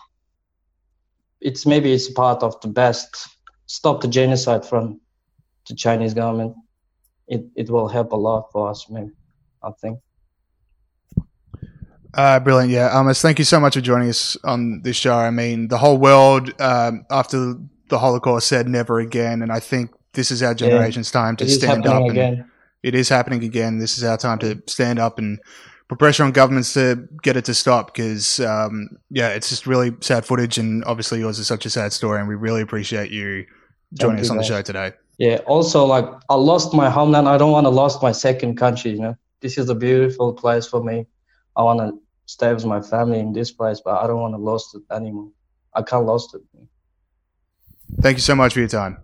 [1.42, 3.28] it's maybe it's part of the best
[3.66, 5.02] stop the genocide from
[5.68, 6.56] the Chinese government.
[7.34, 9.12] It it will help a lot for us, maybe.
[9.64, 10.00] I think.
[12.14, 13.00] Uh, brilliant, yeah.
[13.00, 15.16] Amos, thank you so much for joining us on this show.
[15.16, 17.56] I mean, the whole world um, after
[17.90, 21.22] the Holocaust said never again, and I think this is our generation's yeah.
[21.22, 22.08] time to it stand up.
[22.08, 22.46] Again.
[22.84, 23.80] It is happening again.
[23.80, 25.40] This is our time to stand up and
[25.88, 29.92] put pressure on governments to get it to stop because, um, yeah, it's just really
[30.02, 33.46] sad footage, and obviously yours is such a sad story, and we really appreciate you
[33.94, 34.94] joining us you, on the show today.
[35.18, 35.38] Yeah.
[35.46, 37.28] Also, like I lost my homeland.
[37.28, 38.92] I don't want to lose my second country.
[38.92, 41.06] You know, this is a beautiful place for me.
[41.56, 44.38] I want to stay with my family in this place, but I don't want to
[44.38, 45.30] lose it anymore.
[45.74, 46.42] I can't lose it.
[48.02, 48.98] Thank you so much for your time.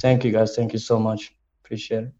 [0.00, 0.54] Thank you, guys.
[0.54, 1.32] Thank you so much.
[1.64, 2.12] Appreciate it.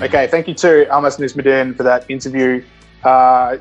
[0.00, 2.62] Okay, thank you to Almas Nizamidin for that interview.
[3.02, 3.56] Uh,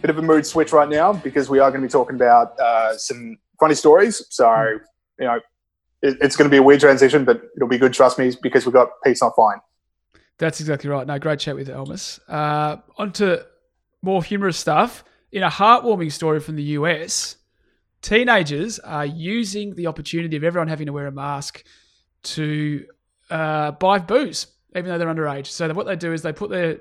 [0.00, 2.58] bit of a mood switch right now because we are going to be talking about
[2.58, 4.24] uh, some funny stories.
[4.30, 4.78] So,
[5.18, 5.40] you know,
[6.02, 8.66] it, it's going to be a weird transition, but it'll be good, trust me, because
[8.66, 9.58] we've got Pete's Not Fine.
[10.38, 11.06] That's exactly right.
[11.06, 12.20] No, great chat with Almas.
[12.28, 13.46] Uh, on to
[14.02, 15.04] more humorous stuff.
[15.32, 17.36] In a heartwarming story from the US,
[18.02, 21.64] teenagers are using the opportunity of everyone having to wear a mask
[22.22, 22.86] to
[23.30, 25.46] uh, buy booze, even though they're underage.
[25.46, 26.80] So what they do is they put their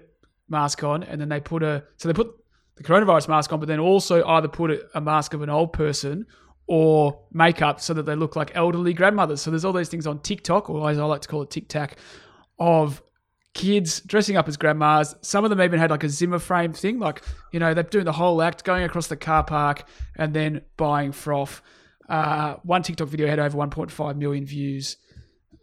[0.50, 2.32] mask on and then they put a so they put
[2.76, 5.74] the coronavirus mask on, but then also either put a, a mask of an old
[5.74, 6.26] person
[6.68, 9.42] or makeup so that they look like elderly grandmothers.
[9.42, 11.96] So there's all these things on TikTok, or as I like to call it, TikTok,
[12.60, 13.02] of
[13.54, 15.16] kids dressing up as grandmas.
[15.22, 18.06] Some of them even had like a Zimmer frame thing, like, you know, they're doing
[18.06, 21.62] the whole act, going across the car park and then buying froth.
[22.08, 24.98] Uh, one TikTok video had over 1.5 million views.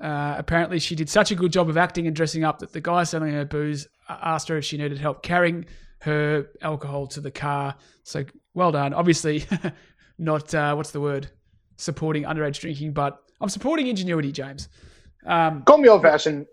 [0.01, 2.81] Uh, apparently, she did such a good job of acting and dressing up that the
[2.81, 5.65] guy selling her booze asked her if she needed help carrying
[6.01, 7.77] her alcohol to the car.
[8.03, 8.25] So
[8.55, 8.93] well done.
[8.95, 9.45] Obviously,
[10.23, 11.31] not uh, what's the word?
[11.77, 14.69] Supporting underage drinking, but I'm supporting ingenuity, James.
[15.27, 16.47] Um, Call me old fashioned.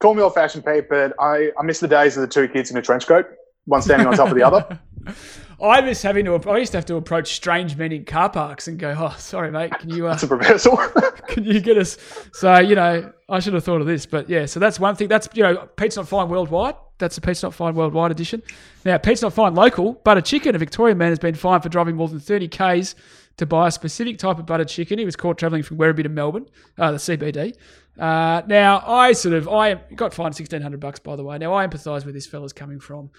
[0.00, 2.70] Call me old fashioned, Pete, but I, I miss the days of the two kids
[2.70, 3.26] in a trench coat,
[3.66, 4.80] one standing on top of the other.
[5.62, 6.34] I miss having to.
[6.50, 9.52] I used to have to approach strange men in car parks and go, "Oh, sorry,
[9.52, 10.06] mate, can you?
[10.06, 10.76] Uh, That's a reversal.
[11.28, 11.98] can you get us?"
[12.32, 14.46] So you know, I should have thought of this, but yeah.
[14.46, 15.06] So that's one thing.
[15.06, 16.74] That's you know, Pete's not fine worldwide.
[17.02, 18.42] That's a Pete's not fine worldwide edition.
[18.84, 19.92] Now, Pete's not fine local.
[19.92, 20.54] Butter chicken.
[20.54, 22.94] A Victorian man has been fined for driving more than thirty k's
[23.36, 24.98] to buy a specific type of butter chicken.
[24.98, 26.46] He was caught travelling from Werribee to Melbourne,
[26.78, 27.56] uh, the CBD.
[27.98, 31.36] Uh, now, I sort of I got fined sixteen hundred bucks by the way.
[31.38, 33.10] Now, I empathise where this fella's coming from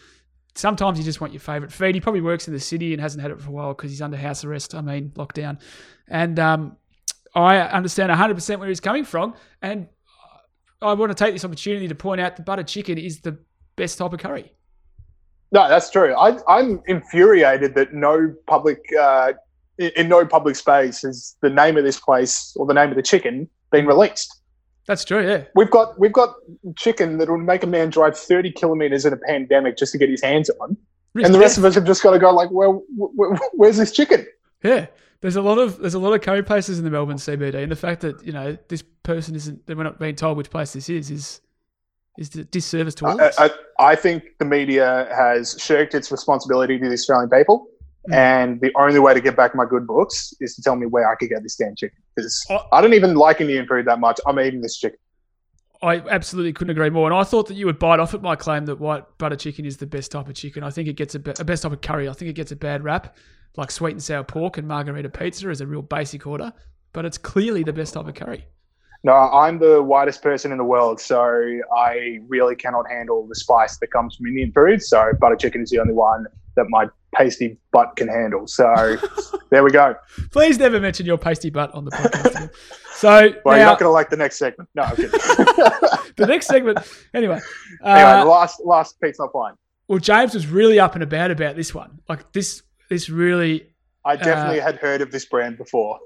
[0.55, 1.95] sometimes you just want your favourite feed.
[1.95, 4.01] He probably works in the city and hasn't had it for a while because he's
[4.01, 4.75] under house arrest.
[4.75, 5.59] I mean, lockdown.
[6.07, 6.77] And um,
[7.35, 9.33] I understand 100% where he's coming from.
[9.61, 9.87] And
[10.81, 13.39] I want to take this opportunity to point out that butter chicken is the
[13.75, 14.51] best type of curry.
[15.51, 16.15] No, that's true.
[16.15, 19.33] I, I'm infuriated that no public, uh,
[19.77, 23.03] in, no public space, is the name of this place or the name of the
[23.03, 24.41] chicken being released.
[24.87, 25.25] That's true.
[25.25, 26.35] Yeah, We've got we've got
[26.75, 30.09] chicken that will make a man drive 30 kilometers in a pandemic just to get
[30.09, 30.75] his hands on,
[31.15, 33.77] and the rest of us have just got to go like, well, wh- wh- where's
[33.77, 34.25] this chicken?
[34.61, 34.87] Yeah,
[35.21, 37.71] there's a lot of there's a lot of curry places in the Melbourne CBD, and
[37.71, 40.73] the fact that you know this person isn't that we're not being told which place
[40.73, 41.39] this is is
[42.17, 43.31] is a disservice to all I.
[43.37, 43.49] I,
[43.79, 47.67] I think the media has shirked its responsibility to the Australian people,
[48.09, 48.13] Mm.
[48.15, 51.09] and the only way to get back my good books is to tell me where
[51.09, 51.97] I could get this damn chicken.
[52.13, 52.59] Because Oh.
[52.73, 54.19] I don't even like Indian food that much.
[54.27, 54.99] I'm eating this chicken.
[55.81, 57.07] I absolutely couldn't agree more.
[57.09, 59.65] And I thought that you would bite off at my claim that white butter chicken
[59.65, 60.63] is the best type of chicken.
[60.63, 62.09] I think it gets a, be- a best type of curry.
[62.09, 63.15] I think it gets a bad rap,
[63.55, 66.51] like sweet and sour pork and margarita pizza is a real basic order,
[66.91, 68.45] but it's clearly the best type of curry.
[69.05, 71.19] No, I'm the whitest person in the world, so
[71.75, 74.81] I really cannot handle the spice that comes from Indian food.
[74.81, 76.25] So butter chicken is the only one
[76.55, 78.47] that my pasty butt can handle.
[78.47, 78.97] So
[79.49, 79.95] there we go.
[80.31, 82.49] Please never mention your pasty butt on the podcast.
[82.95, 84.69] so Well, you're not going to like the next segment.
[84.73, 86.79] No, the next segment.
[87.13, 87.39] Anyway,
[87.83, 89.53] anyway, uh, the last last Pete's not fine.
[89.89, 91.99] well, James was really up and about about this one.
[92.07, 93.67] Like this, this really
[94.05, 95.99] I definitely uh, had heard of this brand before.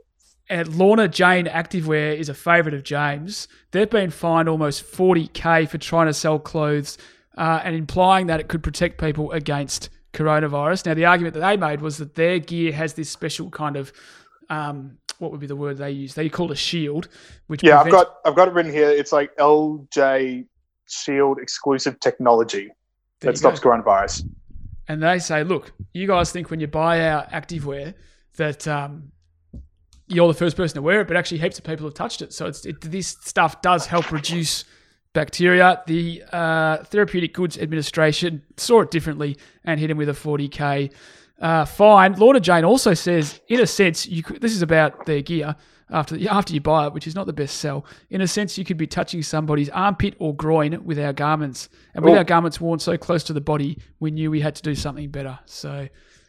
[0.49, 3.47] And Lorna Jane Activewear is a favourite of James.
[3.71, 6.97] They've been fined almost 40k for trying to sell clothes
[7.37, 10.85] uh, and implying that it could protect people against coronavirus.
[10.85, 13.91] Now, the argument that they made was that their gear has this special kind of
[14.49, 16.13] um, what would be the word they use?
[16.13, 17.09] They call it a shield,
[17.47, 18.89] which Yeah, I've got I've got it written here.
[18.89, 20.45] It's like LJ
[20.89, 22.69] Shield exclusive technology
[23.19, 23.53] There that you go.
[23.53, 24.23] stops coronavirus.
[24.87, 27.93] and they say, look, you guys think when you buy our activewear
[28.37, 29.11] that um,
[30.07, 32.33] you're the first person to wear it, but actually heaps of people have touched it.
[32.33, 34.63] So it's, it, this stuff does help reduce
[35.13, 35.81] bacteria.
[35.87, 40.91] The uh, Therapeutic Goods Administration saw it differently and hit him with a 40k
[41.39, 42.13] uh, fine.
[42.13, 45.55] Lorna Jane also says, in a sense, you could, this is about their gear.
[45.89, 48.65] After, after you buy it, which is not the best sell, in a sense, you
[48.65, 51.69] could be touching somebody's armpit or groin with our garments.
[51.93, 52.17] And with Oh.
[52.17, 55.09] our garments worn so close to the body, we knew we had to do something
[55.09, 55.39] better.
[55.45, 55.87] So,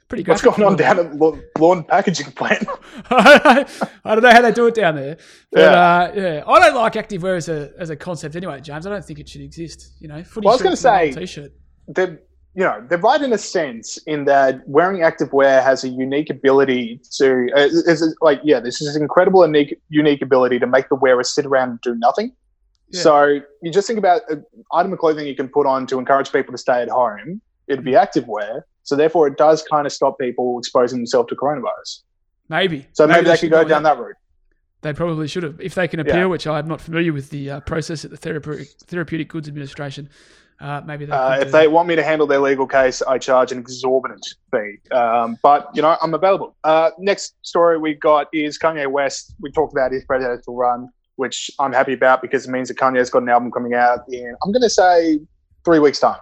[0.09, 0.33] pretty good.
[0.33, 2.67] What's going on down at Lawn- Lawn Packaging Plant?
[3.11, 3.65] I
[4.05, 5.17] don't know how they do it down there,
[5.53, 5.67] but Yeah.
[5.71, 8.87] uh, yeah, I don't like activewear as a as a concept anyway, James.
[8.87, 9.93] I don't think it should exist.
[10.01, 11.53] You know, footy Well, I was gonna say- t-shirt.
[11.89, 12.21] they're
[12.55, 16.31] you know they're right in a sense in that wearing active wear has a unique
[16.31, 20.89] ability to uh, is like yeah this is an incredible unique unique ability to make
[20.89, 22.33] the wearer sit around and do nothing
[22.91, 23.01] Yeah.
[23.03, 23.25] so
[23.63, 26.53] you just think about an item of clothing you can put on to encourage people
[26.53, 30.19] to stay at home it'd be active wear so therefore it does kind of stop
[30.19, 32.03] people exposing themselves to coronavirus
[32.49, 32.87] Maybe.
[32.93, 33.97] so maybe, they should could go down that.
[33.97, 34.17] that route
[34.81, 37.61] They probably should have, if they can appeal, which I'm not familiar with the uh,
[37.61, 40.09] process at the Therapeutic Therapeutic Goods Administration.
[40.61, 41.13] Uh, maybe they.
[41.13, 41.71] Uh, if they that.
[41.71, 44.79] want me to handle their legal case, I charge an exorbitant fee.
[44.91, 46.57] Um, but you know, I'm available.
[46.65, 49.35] Uh, next story we got is Kanye West.
[49.41, 53.11] We talked about his presidential run, which I'm happy about because it means that Kanye's
[53.11, 55.21] got an album coming out in I'm going to say
[55.65, 56.19] three weeks time.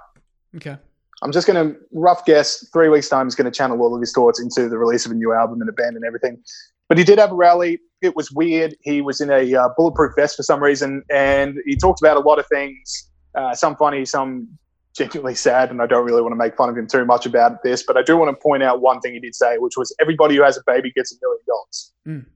[0.56, 0.76] okay.
[1.22, 4.00] I'm just going to rough guess three weeks time is going to channel all of
[4.00, 6.42] his thoughts into the release of a new album and a band and everything.
[6.88, 7.80] But he did have a rally.
[8.02, 8.76] It was weird.
[8.82, 12.20] He was in a uh, bulletproof vest for some reason, and he talked about a
[12.20, 13.10] lot of things.
[13.34, 14.48] Uh, some funny, some
[14.96, 17.62] genuinely sad, and I don't really want to make fun of him too much about
[17.62, 17.82] this.
[17.82, 20.36] But I do want to point out one thing he did say, which was everybody
[20.36, 21.92] who has a baby gets a million dollars.
[22.06, 22.26] Mm.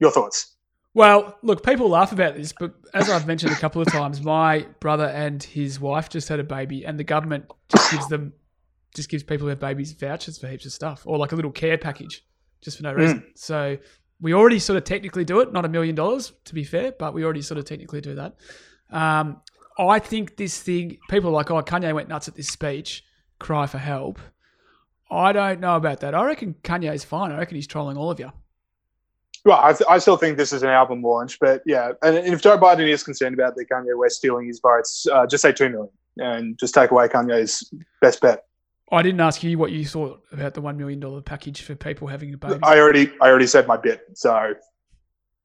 [0.00, 0.56] Your thoughts?
[0.94, 4.66] Well, look, people laugh about this, but as I've mentioned a couple of times, my
[4.80, 8.32] brother and his wife just had a baby, and the government just gives them,
[8.96, 11.52] just gives people who have babies vouchers for heaps of stuff, or like a little
[11.52, 12.24] care package,
[12.62, 13.24] just for no reason.
[13.36, 13.78] So
[14.20, 17.14] we already sort of technically do it, not a million dollars to be fair, but
[17.14, 18.36] we already sort of technically do that.
[18.90, 19.42] Um,
[19.78, 23.04] I think this thing, people are like, oh, Kanye went nuts at this speech,
[23.38, 24.18] cry for help.
[25.10, 26.14] I don't know about that.
[26.14, 27.30] I reckon Kanye's fine.
[27.30, 28.32] I reckon he's trolling all of you.
[29.48, 31.92] Well, I, th- I still think this is an album launch, but yeah.
[32.02, 35.40] And if Joe Biden is concerned about the Kanye West stealing his votes, uh, just
[35.40, 35.88] say two million
[36.18, 37.72] and just take away Kanye's
[38.02, 38.44] best bet.
[38.92, 42.08] I didn't ask you what you thought about the one million dollar package for people
[42.08, 42.58] having a baby.
[42.62, 44.52] I already, I already said my bit, so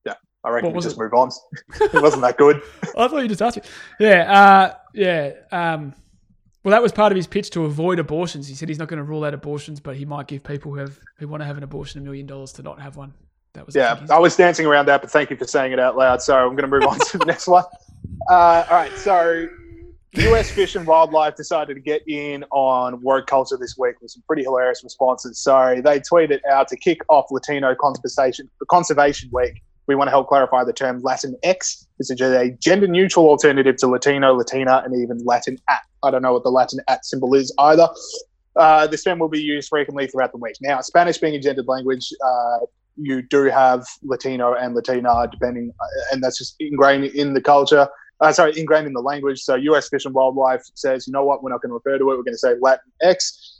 [0.05, 0.99] yeah, I reckon we just it?
[0.99, 1.31] move on.
[1.79, 2.61] it wasn't that good.
[2.97, 3.63] I thought you just asked me.
[4.01, 5.31] Yeah, uh, yeah.
[5.49, 5.93] Um,
[6.65, 8.49] well, that was part of his pitch to avoid abortions.
[8.49, 10.79] He said he's not going to rule out abortions, but he might give people who
[10.79, 13.13] have who want to have an abortion a million dollars to not have one.
[13.53, 15.95] That was Yeah, I was dancing around that, but thank you for saying it out
[15.95, 16.21] loud.
[16.21, 17.63] So I'm going to move on to the next one.
[18.29, 19.47] Uh, all right, so
[20.15, 20.51] U.S.
[20.51, 24.43] Fish and Wildlife decided to get in on woke culture this week with some pretty
[24.43, 25.39] hilarious responses.
[25.39, 29.61] So they tweeted out to kick off Latino Conservation Conservation Week.
[29.87, 31.87] We want to help clarify the term Latin X.
[31.97, 35.81] This is a gender-neutral alternative to Latino, Latina, and even Latin at.
[36.03, 37.87] I don't know what the Latin at symbol is either.
[38.55, 40.55] Uh, this term will be used frequently throughout the week.
[40.61, 42.59] Now, Spanish being a gendered language, uh,
[42.95, 47.87] you do have Latino and Latina, depending, uh, and that's just ingrained in the culture.
[48.19, 49.41] Uh, sorry, ingrained in the language.
[49.41, 49.89] So, U.S.
[49.89, 52.17] Fish and Wildlife says, you know what, we're not going to refer to it.
[52.17, 53.59] We're going to say Latinx.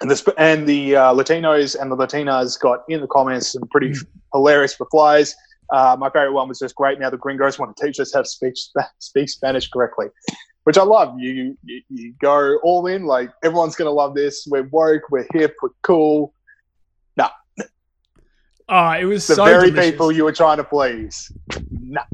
[0.00, 3.94] And the and the uh, Latinos and the Latinas got in the comments some pretty
[4.32, 5.34] hilarious replies.
[5.72, 6.98] Uh, my favorite one was just great.
[6.98, 8.54] Now the gringos want to teach us how to speak
[8.98, 10.06] speak Spanish correctly,
[10.64, 11.14] which I love.
[11.18, 13.04] You you, you go all in.
[13.04, 14.44] Like everyone's going to love this.
[14.50, 15.10] We're woke.
[15.10, 15.54] We're hip.
[15.62, 16.34] We're cool.
[18.74, 19.90] Oh, it was the so very delicious.
[19.90, 21.30] people you were trying to please.
[21.70, 22.04] Nah.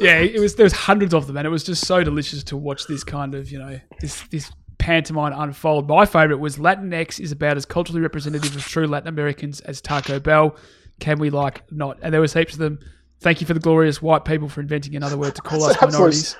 [0.00, 0.56] yeah, it was.
[0.56, 3.36] There was hundreds of them, and it was just so delicious to watch this kind
[3.36, 5.88] of you know this this pantomime unfold.
[5.88, 10.18] My favorite was Latinx is about as culturally representative of true Latin Americans as Taco
[10.18, 10.56] Bell.
[10.98, 11.98] Can we like not?
[12.02, 12.80] And there was heaps of them.
[13.20, 16.36] Thank you for the glorious white people for inventing another word to call us minorities.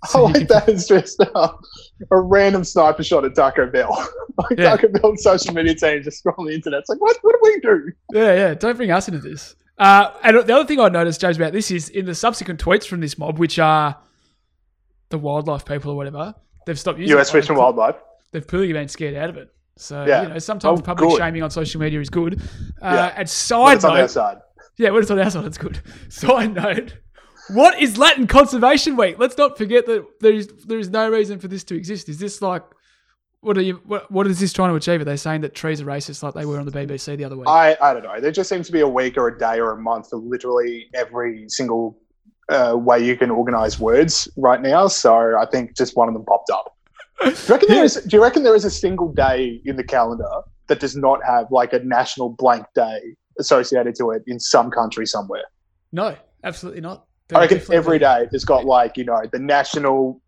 [0.04, 1.52] I So you like that as just uh,
[2.10, 3.90] a random sniper shot at Taco Bell.
[4.38, 4.76] like Yeah.
[4.76, 6.80] Taco Bell social media team just scrolling the internet.
[6.80, 7.92] It's like, what, what do we do?
[8.12, 8.54] Yeah, yeah.
[8.54, 9.56] Don't bring us into this.
[9.78, 12.86] Uh, and the other thing I noticed, James, about this is in the subsequent tweets
[12.86, 13.96] from this mob, which are
[15.10, 16.34] the wildlife people or whatever,
[16.66, 17.30] they've stopped using US.
[17.30, 17.96] Fish and Wildlife.
[18.32, 19.48] They've clearly been scared out of it.
[19.76, 20.22] So Yeah.
[20.22, 21.18] you know, sometimes Oh, public good.
[21.18, 22.40] shaming on social media is good.
[22.82, 23.14] Uh, Yeah.
[23.16, 24.38] And side it's on our note, side.
[24.76, 25.80] Yeah, when it's on our side, it's good.
[26.08, 26.94] Side note:
[27.48, 29.18] What is Latin Conservation Week?
[29.18, 32.08] Let's not forget that there is there is no reason for this to exist.
[32.08, 32.62] Is this like
[33.40, 33.80] what are you?
[33.84, 35.00] What, what is this trying to achieve?
[35.00, 37.36] Are they saying that trees are racist, like they were on the BBC the other
[37.36, 37.46] week?
[37.48, 38.20] I, I don't know.
[38.20, 40.88] There just seems to be a week or a day or a month for literally
[40.94, 41.98] every single
[42.48, 44.88] uh, way you can organise words right now.
[44.88, 46.74] So I think just one of them popped up.
[47.22, 47.94] Do you reckon there is?
[48.06, 50.28] Do you reckon there is a single day in the calendar
[50.66, 55.06] that does not have like a national blank day associated to it in some country
[55.06, 55.44] somewhere?
[55.92, 57.07] no, absolutely not.
[57.34, 60.20] I reckon every day it's got like you know the national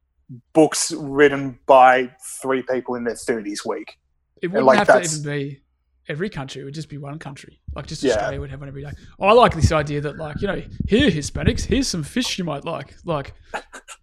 [0.52, 2.10] books written by
[2.42, 3.98] three people in their thirties week.
[4.42, 5.62] It wouldn't like have to even be
[6.08, 6.62] every country.
[6.62, 7.60] It would just be one country.
[7.74, 8.12] Like just Yeah.
[8.12, 8.90] Australia would have one every day.
[9.20, 12.64] I like this idea that like you know here Hispanics, here's some fish you might
[12.64, 12.94] like.
[13.04, 13.34] Like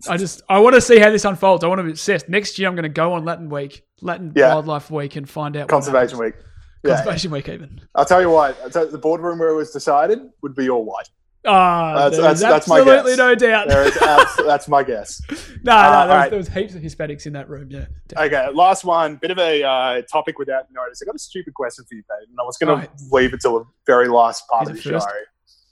[0.10, 1.64] I just I want to see how this unfolds.
[1.64, 2.30] I want to be obsessed.
[2.30, 4.54] Next year I'm going to go on Latin Week, Latin Yeah.
[4.54, 6.34] Wildlife Week, and find out Conservation week.
[6.84, 6.96] Yeah.
[6.96, 7.82] Conservation Week even.
[7.96, 8.72] I'll tell you what.
[8.72, 11.10] Tell you, the boardroom where it was decided would be all white.
[11.48, 13.68] Ah, That's- that's- that's my absolutely no doubt.
[14.48, 15.22] That's, my guess.
[15.30, 16.30] no, no, Uh, there, was, alright.
[16.30, 17.70] there was heaps of Hispanics in that room.
[17.72, 18.38] Yeah, definitely.
[18.38, 19.16] Okay, last one.
[19.16, 21.02] Bit of a uh, topic without notice.
[21.02, 22.96] I got a stupid question for you, Pete, and I was going Alright.
[22.98, 25.00] to leave it till the very last part He's of the show.
[25.00, 25.08] first.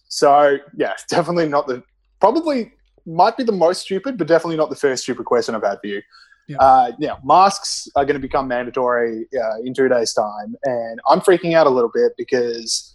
[0.07, 1.83] So yeah, definitely not the
[2.19, 2.71] probably
[3.05, 5.87] might be the most stupid, but definitely not the first stupid question I've had for
[5.87, 6.01] you.
[6.47, 6.57] Yeah.
[6.57, 11.19] Uh, yeah, masks are going to become mandatory uh, in two days' time, and I'm
[11.19, 12.93] freaking out a little bit because,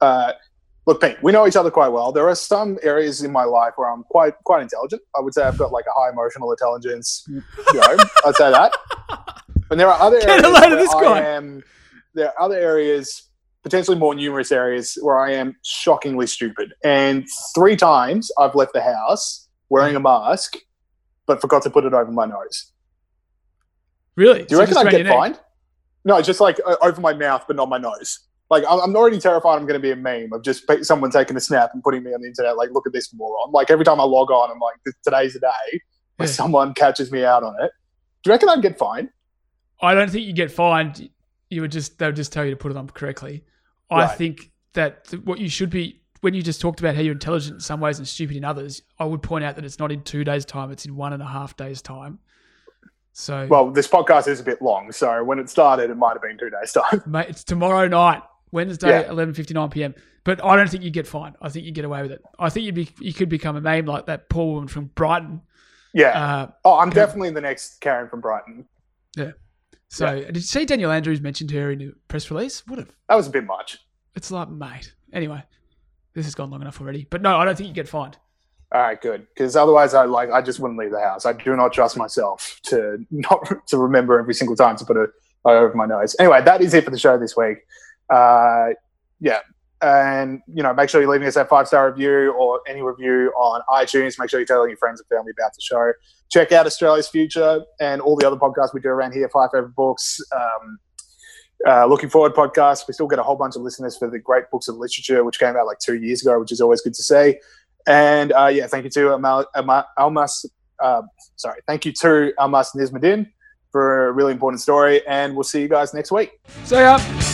[0.00, 0.32] uh,
[0.86, 2.12] look, Pete, we know each other quite well.
[2.12, 5.02] There are some areas in my life where I'm quite quite intelligent.
[5.16, 7.24] I would say I've got like a high emotional intelligence.
[7.28, 7.42] You
[7.74, 8.72] know, I'd say that.
[9.70, 11.20] And there are other areas where this I guy.
[11.20, 11.62] am.
[12.14, 13.30] There are other areas,
[13.62, 16.74] potentially more numerous areas, where I am shockingly stupid.
[16.84, 20.56] And three times I've left the house wearing a mask,
[21.26, 22.72] but forgot to put it over my nose.
[24.14, 24.44] Really?
[24.44, 25.40] Do you reckon I'd get fined?
[26.04, 28.18] No, just like uh, over my mouth, but not my nose.
[28.52, 29.56] Like I'm, I'm already terrified.
[29.56, 32.12] I'm going to be a meme of just someone taking a snap and putting me
[32.12, 32.56] on the internet.
[32.56, 33.50] Like, look at this moron.
[33.50, 35.80] Like every time I log on, I'm like, today's the day
[36.18, 36.32] where Yeah.
[36.34, 37.70] someone catches me out on it.
[38.22, 39.08] Do you reckon I'd get fined?
[39.80, 41.08] I don't think you get fined.
[41.50, 43.44] You would just they would just tell you to put it on correctly.
[43.90, 47.54] I think that what you should be when you just talked about how you're intelligent
[47.54, 48.80] in some ways and stupid in others.
[48.98, 51.22] I would point out that it's not in two days' time; it's in one and
[51.22, 52.20] a half days' time.
[53.14, 56.22] So, Well, this podcast is a bit long, so when it started, it might have
[56.22, 57.02] been two days time.
[57.06, 58.22] mate, it's tomorrow night,
[58.52, 59.10] Wednesday, Yeah.
[59.10, 59.94] eleven fifty nine p.m.
[60.24, 61.36] But I don't think you get fined.
[61.42, 62.22] I think you get away with it.
[62.38, 65.40] I think you'd be you could become a meme like that poor woman from Brighton.
[65.94, 66.08] Yeah.
[66.10, 68.66] Uh, oh, I'm definitely the next Karen from Brighton.
[69.16, 69.32] Yeah.
[69.88, 72.66] So, did you see Daniel Andrews mentioned her in a press release?
[72.66, 73.78] What a That was a bit much.
[74.14, 74.94] It's like, mate.
[75.12, 75.42] Anyway,
[76.14, 77.06] this has gone long enough already.
[77.10, 78.16] But no, I don't think you get fined.
[78.72, 79.26] All right, good.
[79.34, 81.26] Because otherwise, I like I just wouldn't leave the house.
[81.26, 85.10] I do not trust myself to not to remember every single time to put it
[85.44, 86.16] over my nose.
[86.18, 87.58] Anyway, that is it for the show this week.
[88.12, 88.74] Uh,
[89.20, 89.40] yeah,
[89.80, 93.32] and you know, make sure you're leaving us that five star review or any review
[93.36, 94.18] on iTunes.
[94.18, 95.92] Make sure you're telling your friends and family about the show.
[96.30, 99.28] Check out Australia's Future and all the other podcasts we do around here.
[99.28, 100.20] Five favorite books.
[100.34, 100.78] Um,
[101.66, 102.86] uh, looking forward podcast.
[102.88, 105.38] We still get a whole bunch of listeners for the great books of literature, which
[105.38, 107.36] came out like two years ago, which is always good to see.
[107.86, 110.46] And uh, yeah, thank you to Amal, Amal, Almas.
[110.78, 111.02] Uh,
[111.36, 113.30] sorry, thank you to Almas Nizamidin
[113.70, 115.06] for a really important story.
[115.06, 116.38] And we'll see you guys next week.
[116.64, 117.31] See yeah.